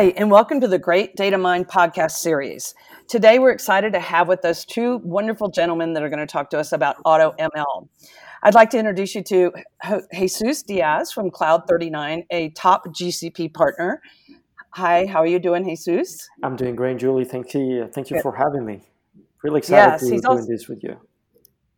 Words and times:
Hi, 0.00 0.14
and 0.16 0.30
welcome 0.30 0.62
to 0.62 0.66
the 0.66 0.78
Great 0.78 1.14
Data 1.14 1.36
Mind 1.36 1.68
podcast 1.68 2.12
series. 2.12 2.74
Today, 3.06 3.38
we're 3.38 3.50
excited 3.50 3.92
to 3.92 4.00
have 4.00 4.28
with 4.28 4.46
us 4.46 4.64
two 4.64 4.96
wonderful 5.04 5.50
gentlemen 5.50 5.92
that 5.92 6.02
are 6.02 6.08
going 6.08 6.20
to 6.20 6.26
talk 6.26 6.48
to 6.50 6.58
us 6.58 6.72
about 6.72 6.96
Auto 7.04 7.34
ML. 7.38 7.86
I'd 8.42 8.54
like 8.54 8.70
to 8.70 8.78
introduce 8.78 9.14
you 9.14 9.22
to 9.24 9.52
Jesus 10.14 10.62
Diaz 10.62 11.12
from 11.12 11.30
Cloud39, 11.30 12.24
a 12.30 12.48
top 12.52 12.86
GCP 12.86 13.52
partner. 13.52 14.00
Hi, 14.70 15.04
how 15.04 15.18
are 15.18 15.26
you 15.26 15.38
doing, 15.38 15.64
Jesus? 15.64 16.30
I'm 16.42 16.56
doing 16.56 16.76
great, 16.76 16.96
Julie. 16.96 17.26
Thank 17.26 17.52
you. 17.52 17.86
Thank 17.92 18.08
you 18.08 18.16
Good. 18.16 18.22
for 18.22 18.34
having 18.34 18.64
me. 18.64 18.80
Really 19.42 19.58
excited 19.58 19.82
yes, 19.82 20.00
to 20.00 20.10
be 20.12 20.18
doing 20.18 20.46
this 20.46 20.66
with 20.66 20.82
you. 20.82 20.96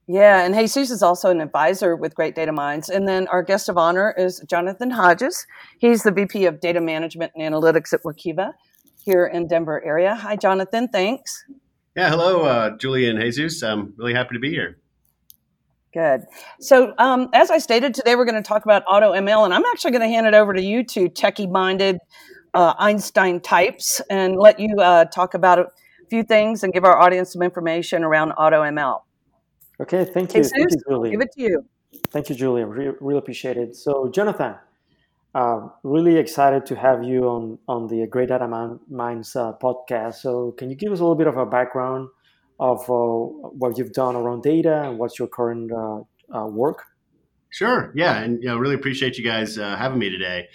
Yeah, 0.08 0.44
and 0.44 0.54
Jesus 0.54 0.90
is 0.90 1.02
also 1.02 1.30
an 1.30 1.40
advisor 1.40 1.94
with 1.94 2.14
Great 2.14 2.34
Data 2.34 2.52
Minds. 2.52 2.88
And 2.88 3.06
then 3.06 3.28
our 3.28 3.42
guest 3.42 3.68
of 3.68 3.78
honor 3.78 4.14
is 4.18 4.42
Jonathan 4.48 4.90
Hodges. 4.90 5.46
He's 5.78 6.02
the 6.02 6.10
VP 6.10 6.44
of 6.46 6.60
Data 6.60 6.80
Management 6.80 7.32
and 7.36 7.54
Analytics 7.54 7.92
at 7.92 8.02
Workiva 8.02 8.52
here 9.04 9.26
in 9.26 9.46
Denver 9.46 9.82
area. 9.84 10.14
Hi, 10.14 10.36
Jonathan. 10.36 10.88
Thanks. 10.88 11.44
Yeah, 11.94 12.10
hello, 12.10 12.42
uh, 12.42 12.76
Julie 12.78 13.08
and 13.08 13.20
Jesus. 13.20 13.62
I'm 13.62 13.94
really 13.96 14.14
happy 14.14 14.34
to 14.34 14.40
be 14.40 14.50
here. 14.50 14.78
Good. 15.92 16.22
So, 16.58 16.94
um, 16.98 17.28
as 17.34 17.50
I 17.50 17.58
stated, 17.58 17.94
today 17.94 18.16
we're 18.16 18.24
going 18.24 18.42
to 18.42 18.46
talk 18.46 18.64
about 18.64 18.82
auto 18.88 19.12
ML, 19.12 19.44
and 19.44 19.52
I'm 19.52 19.64
actually 19.66 19.90
going 19.90 20.00
to 20.00 20.08
hand 20.08 20.26
it 20.26 20.32
over 20.32 20.54
to 20.54 20.62
you 20.62 20.84
two 20.84 21.10
techie 21.10 21.50
minded 21.50 21.98
uh, 22.54 22.72
Einstein 22.78 23.40
types 23.40 24.00
and 24.08 24.36
let 24.36 24.58
you 24.58 24.80
uh, 24.80 25.04
talk 25.06 25.34
about 25.34 25.58
a 25.58 25.66
few 26.08 26.22
things 26.22 26.64
and 26.64 26.72
give 26.72 26.84
our 26.84 26.98
audience 26.98 27.34
some 27.34 27.42
information 27.42 28.04
around 28.04 28.32
auto 28.32 28.62
ML. 28.62 29.00
Okay, 29.80 30.04
thank 30.04 30.34
you. 30.34 30.44
thank 30.44 30.70
you, 30.70 30.80
Julie. 30.88 31.10
Give 31.10 31.20
it 31.20 31.32
to 31.32 31.42
you. 31.42 31.64
Thank 32.08 32.28
you, 32.30 32.36
Julie. 32.36 32.64
Re- 32.64 32.92
really 33.00 33.18
appreciate 33.18 33.56
it. 33.56 33.76
So, 33.76 34.08
Jonathan, 34.10 34.54
uh, 35.34 35.68
really 35.82 36.16
excited 36.16 36.66
to 36.66 36.76
have 36.76 37.02
you 37.02 37.24
on 37.24 37.58
on 37.68 37.88
the 37.88 38.06
Great 38.06 38.28
Data 38.28 38.46
Minds 38.88 39.34
uh, 39.36 39.52
podcast. 39.62 40.14
So, 40.16 40.52
can 40.52 40.70
you 40.70 40.76
give 40.76 40.92
us 40.92 41.00
a 41.00 41.02
little 41.02 41.16
bit 41.16 41.26
of 41.26 41.36
a 41.36 41.46
background 41.46 42.08
of 42.60 42.80
uh, 42.88 42.94
what 42.94 43.76
you've 43.78 43.92
done 43.92 44.14
around 44.14 44.42
data 44.42 44.82
and 44.82 44.98
what's 44.98 45.18
your 45.18 45.28
current 45.28 45.72
uh, 45.72 46.00
uh, 46.32 46.46
work? 46.46 46.84
Sure. 47.50 47.92
Yeah, 47.94 48.20
and 48.20 48.42
you 48.42 48.48
know, 48.48 48.56
really 48.56 48.74
appreciate 48.74 49.18
you 49.18 49.24
guys 49.24 49.58
uh, 49.58 49.76
having 49.76 49.98
me 49.98 50.10
today. 50.10 50.48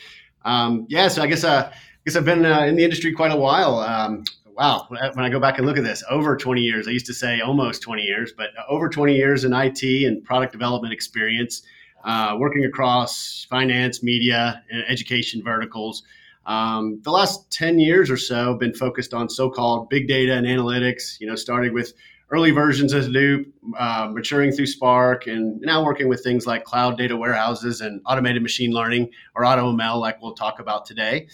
Um, 0.46 0.86
yeah, 0.90 1.08
so 1.10 1.22
I 1.22 1.28
guess 1.28 1.44
I 1.44 1.72
guess 2.06 2.16
I've 2.16 2.26
been 2.26 2.46
in 2.46 2.76
the 2.76 2.84
industry 2.84 3.12
quite 3.14 3.32
a 3.32 3.38
while. 3.38 3.80
Um, 3.80 4.24
wow, 4.58 4.88
when 4.90 5.00
I, 5.26 5.30
go 5.30 5.40
back 5.40 5.60
and 5.60 5.68
look 5.68 5.78
at 5.78 5.84
this, 5.84 6.04
over 6.10 6.36
20 6.36 6.62
years. 6.62 6.88
I 6.88 6.92
used 6.92 7.06
to 7.06 7.14
say 7.14 7.42
almost 7.42 7.84
20 7.84 8.02
years, 8.02 8.34
but 8.36 8.50
over 8.68 8.90
20 8.90 9.16
years 9.16 9.44
in 9.44 9.54
IT 9.54 9.84
and 9.84 10.24
product 10.24 10.52
development 10.52 10.94
experience, 10.94 11.62
uh, 12.04 12.36
working 12.40 12.66
across 12.66 13.46
finance, 13.50 14.02
media, 14.02 14.64
and 14.72 14.84
education 14.88 15.44
verticals. 15.44 16.04
Um, 16.48 17.00
the 17.04 17.12
last 17.12 17.52
10 17.52 17.78
years 17.78 18.10
or 18.10 18.18
so 18.18 18.52
have 18.52 18.60
been 18.60 18.74
focused 18.74 19.14
on 19.14 19.30
so-called 19.30 19.90
big 19.90 20.08
data 20.08 20.34
and 20.34 20.48
analytics, 20.48 21.20
you 21.20 21.28
know, 21.28 21.36
starting 21.36 21.74
with 21.74 21.94
early 22.32 22.52
versions 22.52 22.94
of 22.94 23.06
Hadoop, 23.06 23.46
uh, 23.78 24.10
maturing 24.12 24.52
through 24.52 24.66
Spark, 24.66 25.28
and 25.28 25.62
now 25.62 25.84
working 25.84 26.08
with 26.08 26.24
things 26.24 26.48
like 26.48 26.64
cloud 26.64 26.98
data 26.98 27.16
warehouses 27.16 27.82
and 27.82 28.02
automated 28.06 28.42
machine 28.42 28.72
learning 28.72 29.12
or 29.36 29.44
AutoML, 29.44 30.00
like 30.00 30.22
we'll 30.22 30.34
talk 30.34 30.60
about 30.60 30.86
today. 30.86 31.28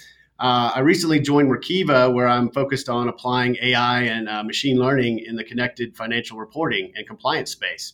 Uh, 0.44 0.74
I 0.76 0.80
recently 0.82 1.22
joined 1.22 1.50
Workiva, 1.50 2.14
where 2.14 2.28
I'm 2.28 2.52
focused 2.52 2.90
on 2.90 3.08
applying 3.08 3.56
AI 3.62 4.02
and 4.02 4.28
uh, 4.28 4.44
machine 4.44 4.76
learning 4.78 5.20
in 5.20 5.38
the 5.38 5.44
connected 5.46 5.96
financial 5.96 6.38
reporting 6.38 6.92
and 6.98 7.08
compliance 7.08 7.52
space. 7.52 7.94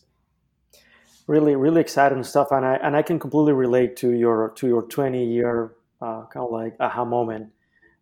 Really, 1.28 1.54
really 1.54 1.80
exciting 1.80 2.24
stuff, 2.24 2.48
and 2.50 2.66
I 2.66 2.74
and 2.82 2.96
I 2.96 3.02
can 3.02 3.20
completely 3.20 3.52
relate 3.52 3.94
to 3.98 4.10
your 4.10 4.50
to 4.56 4.66
your 4.66 4.82
20 4.82 5.24
year 5.32 5.76
uh, 6.02 6.26
kind 6.26 6.44
of 6.44 6.50
like 6.50 6.74
aha 6.80 7.04
moment. 7.04 7.52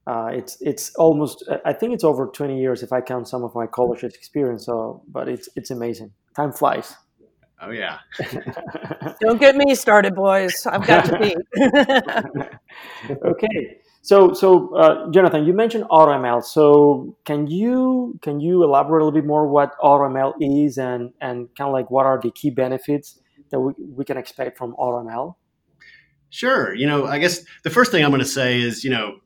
Uh, 0.06 0.30
it's 0.32 0.56
it's 0.62 0.94
almost 0.94 1.46
I 1.66 1.74
think 1.74 1.92
it's 1.92 2.04
over 2.04 2.26
20 2.26 2.58
years 2.58 2.82
if 2.82 2.90
I 2.90 3.02
count 3.02 3.28
some 3.28 3.44
of 3.44 3.54
my 3.54 3.66
college 3.66 4.02
experience. 4.02 4.64
So, 4.64 5.02
but 5.08 5.28
it's 5.28 5.50
it's 5.56 5.70
amazing. 5.70 6.10
Time 6.34 6.52
flies. 6.54 6.94
Oh 7.60 7.70
yeah. 7.70 7.98
Don't 9.20 9.38
get 9.38 9.56
me 9.56 9.74
started, 9.74 10.14
boys. 10.14 10.66
I've 10.66 10.86
got 10.86 11.04
to 11.04 11.18
be. 11.18 11.36
okay. 13.26 13.78
So, 14.08 14.32
so 14.32 14.74
uh, 14.74 15.10
Jonathan, 15.10 15.44
you 15.44 15.52
mentioned 15.52 15.84
AutoML. 15.90 16.42
So, 16.42 17.14
can 17.26 17.46
you 17.46 18.18
can 18.22 18.40
you 18.40 18.64
elaborate 18.64 19.02
a 19.02 19.04
little 19.04 19.20
bit 19.20 19.26
more 19.26 19.46
what 19.46 19.78
AutoML 19.80 20.32
is 20.40 20.78
and 20.78 21.12
and 21.20 21.54
kind 21.54 21.68
of 21.68 21.74
like 21.74 21.90
what 21.90 22.06
are 22.06 22.18
the 22.18 22.30
key 22.30 22.48
benefits 22.48 23.20
that 23.50 23.60
we, 23.60 23.74
we 23.76 24.06
can 24.06 24.16
expect 24.16 24.56
from 24.56 24.74
AutoML? 24.76 25.34
Sure. 26.30 26.74
You 26.74 26.86
know, 26.86 27.04
I 27.04 27.18
guess 27.18 27.44
the 27.64 27.68
first 27.68 27.92
thing 27.92 28.02
I'm 28.02 28.10
going 28.10 28.20
to 28.20 28.26
say 28.26 28.62
is, 28.62 28.82
you 28.82 28.88
know, 28.88 29.16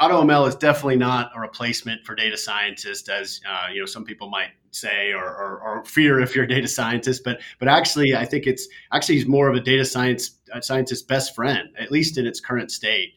AutoML 0.00 0.46
is 0.46 0.54
definitely 0.54 0.94
not 0.94 1.32
a 1.34 1.40
replacement 1.40 2.06
for 2.06 2.14
data 2.14 2.36
scientists, 2.36 3.08
as 3.08 3.40
uh, 3.50 3.66
you 3.72 3.80
know 3.80 3.86
some 3.86 4.04
people 4.04 4.30
might 4.30 4.50
say 4.70 5.12
or, 5.12 5.24
or, 5.24 5.60
or, 5.60 5.84
fear 5.84 6.20
if 6.20 6.36
you're 6.36 6.44
a 6.44 6.48
data 6.48 6.68
scientist. 6.68 7.24
But 7.24 7.40
but 7.58 7.66
actually, 7.66 8.14
I 8.14 8.26
think 8.26 8.46
it's 8.46 8.68
actually 8.92 9.24
more 9.24 9.48
of 9.48 9.56
a 9.56 9.60
data 9.60 9.84
science 9.84 10.38
scientist's 10.60 11.04
best 11.04 11.34
friend, 11.34 11.70
at 11.76 11.90
least 11.90 12.16
in 12.16 12.28
its 12.28 12.38
current 12.38 12.70
state. 12.70 13.14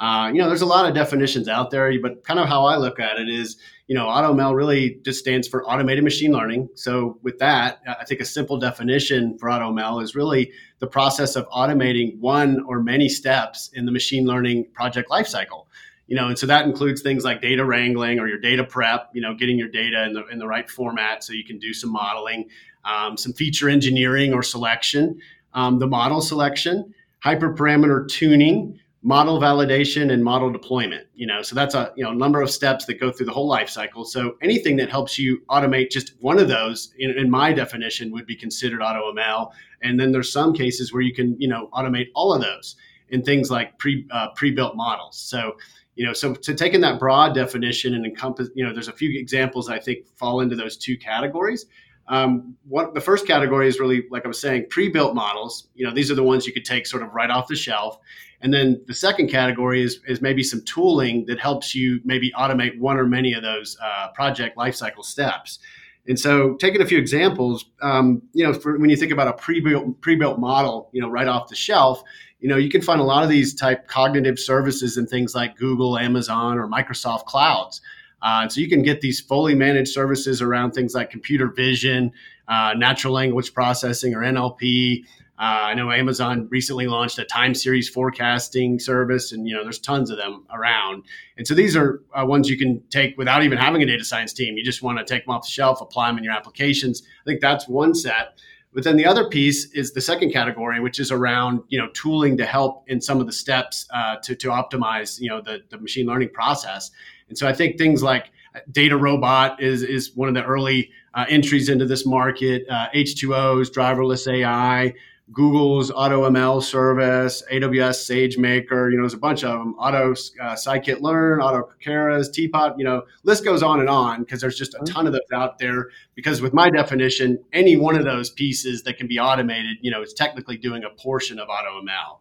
Uh, 0.00 0.30
you 0.32 0.40
know, 0.40 0.48
there's 0.48 0.62
a 0.62 0.66
lot 0.66 0.86
of 0.86 0.94
definitions 0.94 1.46
out 1.46 1.70
there, 1.70 1.92
but 2.00 2.24
kind 2.24 2.40
of 2.40 2.48
how 2.48 2.64
I 2.64 2.78
look 2.78 2.98
at 2.98 3.18
it 3.18 3.28
is, 3.28 3.58
you 3.86 3.94
know, 3.94 4.06
AutoML 4.06 4.56
really 4.56 4.98
just 5.04 5.18
stands 5.18 5.46
for 5.46 5.62
automated 5.66 6.02
machine 6.02 6.32
learning. 6.32 6.70
So 6.74 7.18
with 7.22 7.38
that, 7.40 7.82
I 7.86 8.06
think 8.06 8.22
a 8.22 8.24
simple 8.24 8.56
definition 8.56 9.36
for 9.36 9.50
AutoML 9.50 10.02
is 10.02 10.14
really 10.14 10.52
the 10.78 10.86
process 10.86 11.36
of 11.36 11.46
automating 11.50 12.18
one 12.18 12.64
or 12.66 12.82
many 12.82 13.10
steps 13.10 13.70
in 13.74 13.84
the 13.84 13.92
machine 13.92 14.24
learning 14.24 14.68
project 14.72 15.10
lifecycle. 15.10 15.66
You 16.06 16.16
know, 16.16 16.28
and 16.28 16.38
so 16.38 16.46
that 16.46 16.64
includes 16.64 17.02
things 17.02 17.22
like 17.22 17.42
data 17.42 17.64
wrangling 17.64 18.18
or 18.18 18.26
your 18.26 18.40
data 18.40 18.64
prep. 18.64 19.10
You 19.12 19.20
know, 19.20 19.34
getting 19.34 19.58
your 19.58 19.68
data 19.68 20.06
in 20.06 20.14
the 20.14 20.26
in 20.26 20.38
the 20.38 20.46
right 20.46 20.68
format 20.68 21.22
so 21.22 21.34
you 21.34 21.44
can 21.44 21.58
do 21.58 21.72
some 21.72 21.92
modeling, 21.92 22.48
um, 22.84 23.16
some 23.16 23.32
feature 23.32 23.68
engineering 23.68 24.32
or 24.32 24.42
selection, 24.42 25.20
um, 25.52 25.78
the 25.78 25.86
model 25.86 26.20
selection, 26.20 26.94
hyperparameter 27.24 28.08
tuning 28.08 28.80
model 29.02 29.40
validation 29.40 30.12
and 30.12 30.22
model 30.22 30.50
deployment 30.50 31.06
you 31.14 31.26
know? 31.26 31.42
So 31.42 31.54
that's 31.54 31.74
a 31.74 31.92
you 31.96 32.04
know 32.04 32.12
number 32.12 32.42
of 32.42 32.50
steps 32.50 32.84
that 32.86 33.00
go 33.00 33.10
through 33.10 33.26
the 33.26 33.32
whole 33.32 33.48
life 33.48 33.68
cycle. 33.68 34.04
So 34.04 34.36
anything 34.42 34.76
that 34.76 34.90
helps 34.90 35.18
you 35.18 35.42
automate 35.48 35.90
just 35.90 36.14
one 36.20 36.38
of 36.38 36.48
those 36.48 36.92
in, 36.98 37.10
in 37.10 37.30
my 37.30 37.52
definition 37.52 38.10
would 38.12 38.26
be 38.26 38.36
considered 38.36 38.80
automl 38.80 39.50
and 39.82 39.98
then 39.98 40.12
there's 40.12 40.32
some 40.32 40.52
cases 40.52 40.92
where 40.92 41.02
you 41.02 41.14
can 41.14 41.36
you 41.40 41.48
know 41.48 41.68
automate 41.72 42.08
all 42.14 42.32
of 42.32 42.40
those 42.42 42.76
in 43.10 43.22
things 43.22 43.50
like 43.50 43.78
pre 43.78 44.06
uh, 44.10 44.28
pre-built 44.36 44.76
models. 44.76 45.18
So 45.18 45.56
you 45.96 46.06
know 46.06 46.12
so 46.12 46.34
to 46.34 46.54
taking 46.54 46.80
that 46.80 46.98
broad 46.98 47.34
definition 47.34 47.94
and 47.94 48.06
encompass 48.06 48.48
you 48.54 48.64
know 48.64 48.72
there's 48.72 48.88
a 48.88 48.92
few 48.92 49.18
examples 49.18 49.68
i 49.68 49.78
think 49.78 50.06
fall 50.16 50.40
into 50.40 50.56
those 50.56 50.76
two 50.76 50.96
categories 50.96 51.66
um, 52.10 52.56
what 52.68 52.92
the 52.92 53.00
first 53.00 53.24
category 53.26 53.68
is 53.68 53.78
really, 53.78 54.02
like 54.10 54.24
I 54.24 54.28
was 54.28 54.40
saying, 54.40 54.66
pre-built 54.68 55.14
models. 55.14 55.68
You 55.74 55.86
know, 55.86 55.94
these 55.94 56.10
are 56.10 56.16
the 56.16 56.24
ones 56.24 56.44
you 56.44 56.52
could 56.52 56.64
take 56.64 56.86
sort 56.86 57.04
of 57.04 57.14
right 57.14 57.30
off 57.30 57.46
the 57.46 57.54
shelf. 57.54 57.98
And 58.40 58.52
then 58.52 58.82
the 58.88 58.94
second 58.94 59.28
category 59.28 59.80
is, 59.82 60.00
is 60.08 60.20
maybe 60.20 60.42
some 60.42 60.62
tooling 60.64 61.24
that 61.26 61.38
helps 61.38 61.72
you 61.72 62.00
maybe 62.04 62.32
automate 62.36 62.78
one 62.78 62.98
or 62.98 63.06
many 63.06 63.32
of 63.32 63.42
those 63.42 63.78
uh, 63.80 64.08
project 64.08 64.56
lifecycle 64.56 65.04
steps. 65.04 65.60
And 66.08 66.18
so, 66.18 66.54
taking 66.54 66.80
a 66.80 66.86
few 66.86 66.98
examples, 66.98 67.66
um, 67.82 68.22
you 68.32 68.42
know, 68.42 68.54
for, 68.54 68.76
when 68.78 68.90
you 68.90 68.96
think 68.96 69.12
about 69.12 69.28
a 69.28 69.34
pre-built 69.34 70.00
pre-built 70.00 70.40
model, 70.40 70.88
you 70.92 71.00
know, 71.00 71.08
right 71.08 71.28
off 71.28 71.48
the 71.48 71.54
shelf, 71.54 72.02
you 72.40 72.48
know, 72.48 72.56
you 72.56 72.70
can 72.70 72.80
find 72.80 73.00
a 73.00 73.04
lot 73.04 73.22
of 73.22 73.28
these 73.28 73.54
type 73.54 73.86
cognitive 73.86 74.38
services 74.38 74.96
in 74.96 75.06
things 75.06 75.34
like 75.34 75.56
Google, 75.56 75.98
Amazon, 75.98 76.58
or 76.58 76.66
Microsoft 76.66 77.26
clouds. 77.26 77.82
Uh, 78.22 78.48
so 78.48 78.60
you 78.60 78.68
can 78.68 78.82
get 78.82 79.00
these 79.00 79.20
fully 79.20 79.54
managed 79.54 79.92
services 79.92 80.42
around 80.42 80.72
things 80.72 80.94
like 80.94 81.10
computer 81.10 81.48
vision, 81.48 82.12
uh, 82.48 82.74
natural 82.76 83.14
language 83.14 83.54
processing, 83.54 84.14
or 84.14 84.20
NLP, 84.20 85.04
uh, 85.40 85.72
I 85.72 85.74
know 85.74 85.90
Amazon 85.90 86.48
recently 86.50 86.86
launched 86.86 87.18
a 87.18 87.24
time 87.24 87.54
series 87.54 87.88
forecasting 87.88 88.78
service, 88.78 89.32
and 89.32 89.48
you 89.48 89.56
know 89.56 89.62
there's 89.64 89.78
tons 89.78 90.10
of 90.10 90.18
them 90.18 90.44
around. 90.52 91.04
And 91.38 91.46
so 91.46 91.54
these 91.54 91.74
are 91.74 92.02
uh, 92.12 92.26
ones 92.26 92.50
you 92.50 92.58
can 92.58 92.82
take 92.90 93.16
without 93.16 93.42
even 93.42 93.56
having 93.56 93.82
a 93.82 93.86
data 93.86 94.04
science 94.04 94.34
team. 94.34 94.58
You 94.58 94.62
just 94.62 94.82
want 94.82 94.98
to 94.98 95.04
take 95.04 95.24
them 95.24 95.34
off 95.34 95.46
the 95.46 95.50
shelf, 95.50 95.80
apply 95.80 96.08
them 96.08 96.18
in 96.18 96.24
your 96.24 96.34
applications. 96.34 97.02
I 97.22 97.24
think 97.24 97.40
that's 97.40 97.66
one 97.66 97.94
set. 97.94 98.38
But 98.74 98.84
then 98.84 98.98
the 98.98 99.06
other 99.06 99.30
piece 99.30 99.72
is 99.72 99.94
the 99.94 100.02
second 100.02 100.30
category, 100.30 100.78
which 100.78 101.00
is 101.00 101.10
around 101.10 101.62
you 101.68 101.78
know 101.78 101.88
tooling 101.94 102.36
to 102.36 102.44
help 102.44 102.84
in 102.86 103.00
some 103.00 103.18
of 103.18 103.24
the 103.24 103.32
steps 103.32 103.86
uh, 103.94 104.16
to 104.16 104.34
to 104.36 104.48
optimize 104.48 105.18
you 105.18 105.30
know 105.30 105.40
the 105.40 105.62
the 105.70 105.78
machine 105.78 106.06
learning 106.06 106.30
process. 106.34 106.90
And 107.30 107.38
so 107.38 107.48
I 107.48 107.54
think 107.54 107.78
things 107.78 108.02
like 108.02 108.30
DataRobot 108.70 109.60
is 109.60 109.82
is 109.82 110.14
one 110.14 110.28
of 110.28 110.34
the 110.34 110.44
early 110.44 110.90
uh, 111.14 111.24
entries 111.28 111.68
into 111.68 111.86
this 111.86 112.04
market. 112.04 112.66
Uh, 112.68 112.88
H2O's 112.94 113.70
driverless 113.70 114.30
AI, 114.30 114.92
Google's 115.32 115.92
AutoML 115.92 116.62
service, 116.62 117.42
AWS 117.52 118.36
SageMaker, 118.36 118.90
you 118.90 118.96
know, 118.96 119.04
there's 119.04 119.14
a 119.14 119.18
bunch 119.18 119.44
of 119.44 119.58
them, 119.58 119.74
Auto 119.74 120.12
uh, 120.12 120.54
Scikit-learn, 120.54 121.40
Auto 121.40 121.68
Keras, 121.84 122.28
TPOT, 122.34 122.76
you 122.78 122.84
know, 122.84 123.02
list 123.22 123.44
goes 123.44 123.62
on 123.62 123.78
and 123.78 123.88
on 123.88 124.20
because 124.20 124.40
there's 124.40 124.58
just 124.58 124.74
a 124.74 124.84
ton 124.84 125.06
of 125.06 125.12
those 125.12 125.20
out 125.32 125.58
there. 125.58 125.90
Because 126.16 126.42
with 126.42 126.52
my 126.52 126.68
definition, 126.68 127.38
any 127.52 127.76
one 127.76 127.96
of 127.96 128.04
those 128.04 128.30
pieces 128.30 128.82
that 128.82 128.96
can 128.96 129.06
be 129.06 129.20
automated, 129.20 129.76
you 129.80 129.90
know, 129.90 130.02
is 130.02 130.12
technically 130.12 130.56
doing 130.56 130.82
a 130.82 130.90
portion 130.90 131.38
of 131.38 131.48
AutoML. 131.48 132.18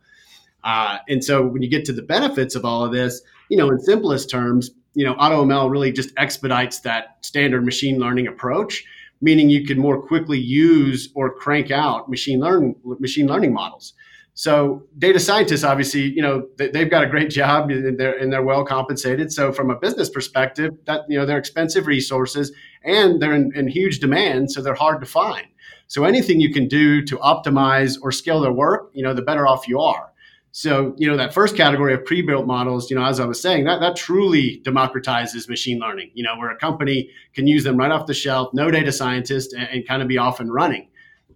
Uh, 0.63 0.97
and 1.07 1.23
so 1.23 1.45
when 1.45 1.61
you 1.63 1.69
get 1.69 1.85
to 1.85 1.93
the 1.93 2.01
benefits 2.03 2.53
of 2.53 2.63
all 2.63 2.83
of 2.83 2.91
this, 2.91 3.21
you 3.49 3.57
know, 3.57 3.69
in 3.69 3.79
simplest 3.79 4.29
terms, 4.29 4.69
you 4.93 5.05
know, 5.05 5.15
AutoML 5.15 5.69
really 5.69 5.91
just 5.91 6.11
expedites 6.17 6.79
that 6.81 7.17
standard 7.21 7.63
machine 7.63 7.99
learning 7.99 8.27
approach, 8.27 8.83
meaning 9.21 9.49
you 9.49 9.65
can 9.65 9.79
more 9.79 10.01
quickly 10.01 10.39
use 10.39 11.09
or 11.15 11.33
crank 11.33 11.71
out 11.71 12.09
machine 12.09 12.39
learning 12.39 12.75
machine 12.99 13.27
learning 13.27 13.53
models. 13.53 13.93
So 14.33 14.83
data 14.97 15.19
scientists, 15.19 15.65
obviously, 15.65 16.03
you 16.03 16.21
know, 16.21 16.47
they've 16.57 16.89
got 16.89 17.03
a 17.03 17.07
great 17.07 17.29
job 17.29 17.69
and 17.71 17.99
they're, 17.99 18.17
and 18.17 18.31
they're 18.31 18.41
well 18.41 18.63
compensated. 18.63 19.33
So 19.33 19.51
from 19.51 19.69
a 19.69 19.75
business 19.75 20.09
perspective, 20.09 20.77
that 20.85 21.01
you 21.09 21.17
know 21.17 21.25
they're 21.25 21.37
expensive 21.37 21.87
resources 21.87 22.53
and 22.83 23.21
they're 23.21 23.33
in, 23.33 23.51
in 23.53 23.67
huge 23.67 23.99
demand, 23.99 24.51
so 24.51 24.61
they're 24.61 24.75
hard 24.75 25.01
to 25.01 25.05
find. 25.05 25.45
So 25.87 26.05
anything 26.05 26.39
you 26.39 26.53
can 26.53 26.67
do 26.67 27.01
to 27.03 27.17
optimize 27.17 27.97
or 28.01 28.11
scale 28.11 28.39
their 28.39 28.53
work, 28.53 28.91
you 28.93 29.03
know, 29.03 29.13
the 29.13 29.23
better 29.23 29.45
off 29.45 29.67
you 29.67 29.81
are. 29.81 30.13
So, 30.51 30.95
you 30.97 31.07
know, 31.07 31.15
that 31.15 31.33
first 31.33 31.55
category 31.55 31.93
of 31.93 32.03
pre-built 32.05 32.47
models, 32.47 32.89
you 32.89 32.95
know, 32.95 33.05
as 33.05 33.19
I 33.19 33.25
was 33.25 33.39
saying, 33.39 33.65
that, 33.65 33.79
that 33.81 33.95
truly 33.95 34.61
democratizes 34.65 35.47
machine 35.47 35.79
learning, 35.79 36.11
you 36.15 36.23
know, 36.23 36.35
where 36.37 36.49
a 36.49 36.55
company 36.57 37.09
can 37.33 37.45
use 37.45 37.63
them 37.63 37.77
right 37.77 37.91
off 37.91 38.07
the 38.07 38.15
shelf, 38.15 38.51
no 38.53 38.71
data 38.71 38.91
scientist, 38.91 39.53
and, 39.53 39.69
and 39.69 39.87
kind 39.87 40.01
of 40.01 40.07
be 40.07 40.17
off 40.17 40.39
and 40.39 40.51
running. 40.51 40.87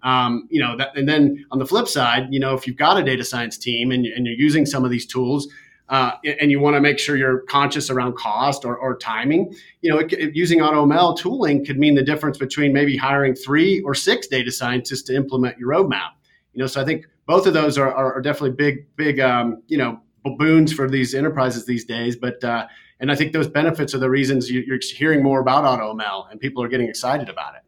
Um, 0.01 0.48
you 0.50 0.60
know, 0.60 0.75
that, 0.77 0.98
and 0.98 1.07
then 1.07 1.45
on 1.51 1.60
the 1.60 1.65
flip 1.65 1.88
side, 1.88 2.27
you 2.31 2.39
know, 2.39 2.56
if 2.56 2.65
you've 2.65 2.75
got 2.75 2.98
a 2.98 3.04
data 3.04 3.24
science 3.24 3.57
team 3.57 3.92
and, 3.92 4.06
and 4.06 4.25
you're 4.25 4.36
using 4.36 4.65
some 4.65 4.83
of 4.83 4.92
these 4.92 5.06
tools, 5.06 5.48
uh, 5.89 6.13
and 6.39 6.50
you 6.50 6.59
want 6.59 6.75
to 6.75 6.81
make 6.81 6.98
sure 6.98 7.16
you're 7.16 7.42
conscious 7.42 7.89
around 7.89 8.16
cost 8.16 8.66
or, 8.66 8.75
or 8.77 8.98
timing, 8.98 9.54
you 9.81 9.92
know, 9.92 10.00
it, 10.00 10.12
it, 10.13 10.36
using 10.36 10.59
AutoML 10.59 11.18
tooling 11.18 11.63
could 11.63 11.77
mean 11.77 11.94
the 11.94 12.01
difference 12.01 12.38
between 12.38 12.74
maybe 12.74 12.98
hiring 12.98 13.36
three 13.36 13.81
or 13.81 13.94
six 13.94 14.27
data 14.27 14.51
scientists 14.51 15.04
to 15.04 15.16
implement 15.16 15.57
your 15.59 15.69
roadmap. 15.69 16.12
You 16.54 16.62
know, 16.62 16.68
so 16.68 16.81
I 16.81 16.86
think 16.86 17.06
both 17.25 17.48
of 17.48 17.54
those 17.54 17.78
are, 17.78 17.94
are, 17.94 18.16
are 18.16 18.22
definitely 18.22 18.52
big, 18.52 18.96
big, 18.96 19.20
um, 19.20 19.62
you 19.68 19.78
know, 19.78 20.00
boons 20.38 20.74
for 20.74 20.90
these 20.90 21.14
enterprises 21.14 21.66
these 21.66 21.86
days. 21.86 22.16
But 22.16 22.44
uh, 22.44 22.68
and 23.00 23.12
I 23.12 23.16
think 23.16 23.34
those 23.34 23.48
benefits 23.48 23.94
are 23.94 23.98
the 24.00 24.10
reasons 24.10 24.50
you, 24.50 24.62
are 24.74 24.80
hearing 24.81 25.22
more 25.22 25.40
about 25.42 25.64
AutoML 25.66 26.31
and 26.31 26.40
people 26.40 26.64
are 26.64 26.68
getting 26.68 26.88
excited 26.88 27.30
about 27.30 27.56
it. 27.56 27.62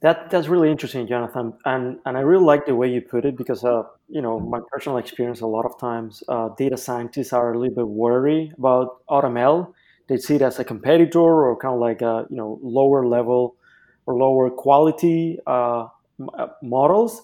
That 0.00 0.30
that's 0.30 0.48
really 0.48 0.68
interesting, 0.68 1.06
Jonathan, 1.06 1.52
and 1.64 1.98
and 2.04 2.18
I 2.18 2.22
really 2.22 2.44
like 2.44 2.66
the 2.66 2.74
way 2.74 2.88
you 2.88 3.00
put 3.00 3.24
it 3.24 3.36
because 3.36 3.64
uh, 3.64 3.84
you 4.08 4.20
know 4.20 4.40
my 4.40 4.58
personal 4.72 4.98
experience. 4.98 5.40
A 5.40 5.46
lot 5.46 5.64
of 5.64 5.78
times, 5.78 6.24
uh, 6.26 6.48
data 6.58 6.76
scientists 6.76 7.32
are 7.32 7.52
a 7.52 7.58
little 7.58 7.76
bit 7.76 7.86
worried 7.86 8.52
about 8.58 9.06
AutoML. 9.08 9.72
They 10.08 10.16
see 10.16 10.34
it 10.34 10.42
as 10.42 10.58
a 10.58 10.64
competitor 10.64 11.20
or 11.20 11.56
kind 11.56 11.74
of 11.74 11.80
like 11.80 12.02
a 12.02 12.26
you 12.30 12.36
know 12.36 12.58
lower 12.62 13.06
level 13.06 13.54
or 14.06 14.16
lower 14.16 14.50
quality 14.50 15.38
uh, 15.46 15.86
uh 16.36 16.48
models 16.60 17.22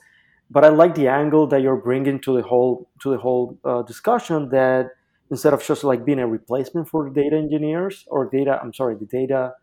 but 0.50 0.64
I 0.64 0.68
like 0.68 0.94
the 0.94 1.08
angle 1.08 1.46
that 1.48 1.62
you're 1.62 1.76
bringing 1.76 2.20
to 2.20 2.36
the 2.36 2.42
whole 2.42 2.88
to 3.02 3.10
the 3.10 3.18
whole 3.18 3.58
uh, 3.64 3.82
discussion. 3.82 4.48
That 4.50 4.90
instead 5.30 5.52
of 5.52 5.62
just 5.64 5.84
like 5.84 6.04
being 6.04 6.18
a 6.20 6.26
replacement 6.26 6.88
for 6.88 7.10
data 7.10 7.36
engineers 7.36 8.04
or 8.08 8.28
data, 8.30 8.58
I'm 8.62 8.72
sorry, 8.72 8.96
the 8.96 9.06
data 9.06 9.54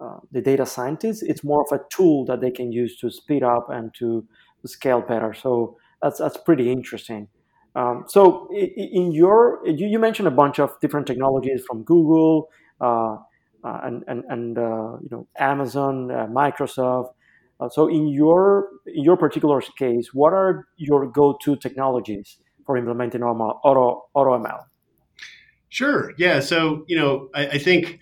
uh, 0.00 0.18
the 0.32 0.40
data 0.40 0.66
scientists, 0.66 1.22
it's 1.22 1.44
more 1.44 1.62
of 1.62 1.78
a 1.78 1.82
tool 1.88 2.24
that 2.26 2.40
they 2.40 2.50
can 2.50 2.72
use 2.72 2.98
to 2.98 3.10
speed 3.10 3.42
up 3.42 3.68
and 3.70 3.94
to 3.94 4.26
scale 4.66 5.00
better. 5.00 5.32
So 5.32 5.76
that's 6.02 6.18
that's 6.18 6.36
pretty 6.36 6.70
interesting. 6.70 7.28
Um, 7.76 8.04
so 8.06 8.48
in 8.52 9.12
your 9.12 9.60
you, 9.64 9.86
you, 9.86 9.98
mentioned 9.98 10.28
a 10.28 10.32
bunch 10.32 10.58
of 10.60 10.78
different 10.80 11.06
technologies 11.06 11.64
from 11.66 11.82
Google 11.82 12.48
uh, 12.80 13.16
uh 13.64 13.80
and 13.82 14.04
and, 14.06 14.24
and 14.28 14.58
uh, 14.58 14.96
you 15.02 15.08
know 15.10 15.26
Amazon, 15.38 16.10
uh, 16.10 16.26
Microsoft. 16.26 17.10
Uh, 17.60 17.68
so 17.68 17.88
in 17.88 18.08
your 18.08 18.68
in 18.86 19.04
your 19.04 19.16
particular 19.16 19.60
case, 19.78 20.08
what 20.12 20.32
are 20.32 20.66
your 20.76 21.06
go-to 21.06 21.56
technologies 21.56 22.38
for 22.66 22.76
implementing 22.76 23.22
auto 23.22 23.60
auto, 23.64 24.02
AutoML? 24.16 24.64
Sure. 25.68 26.12
Yeah. 26.18 26.40
So 26.40 26.84
you 26.88 26.96
know, 26.96 27.28
I, 27.34 27.46
I 27.46 27.58
think 27.58 28.00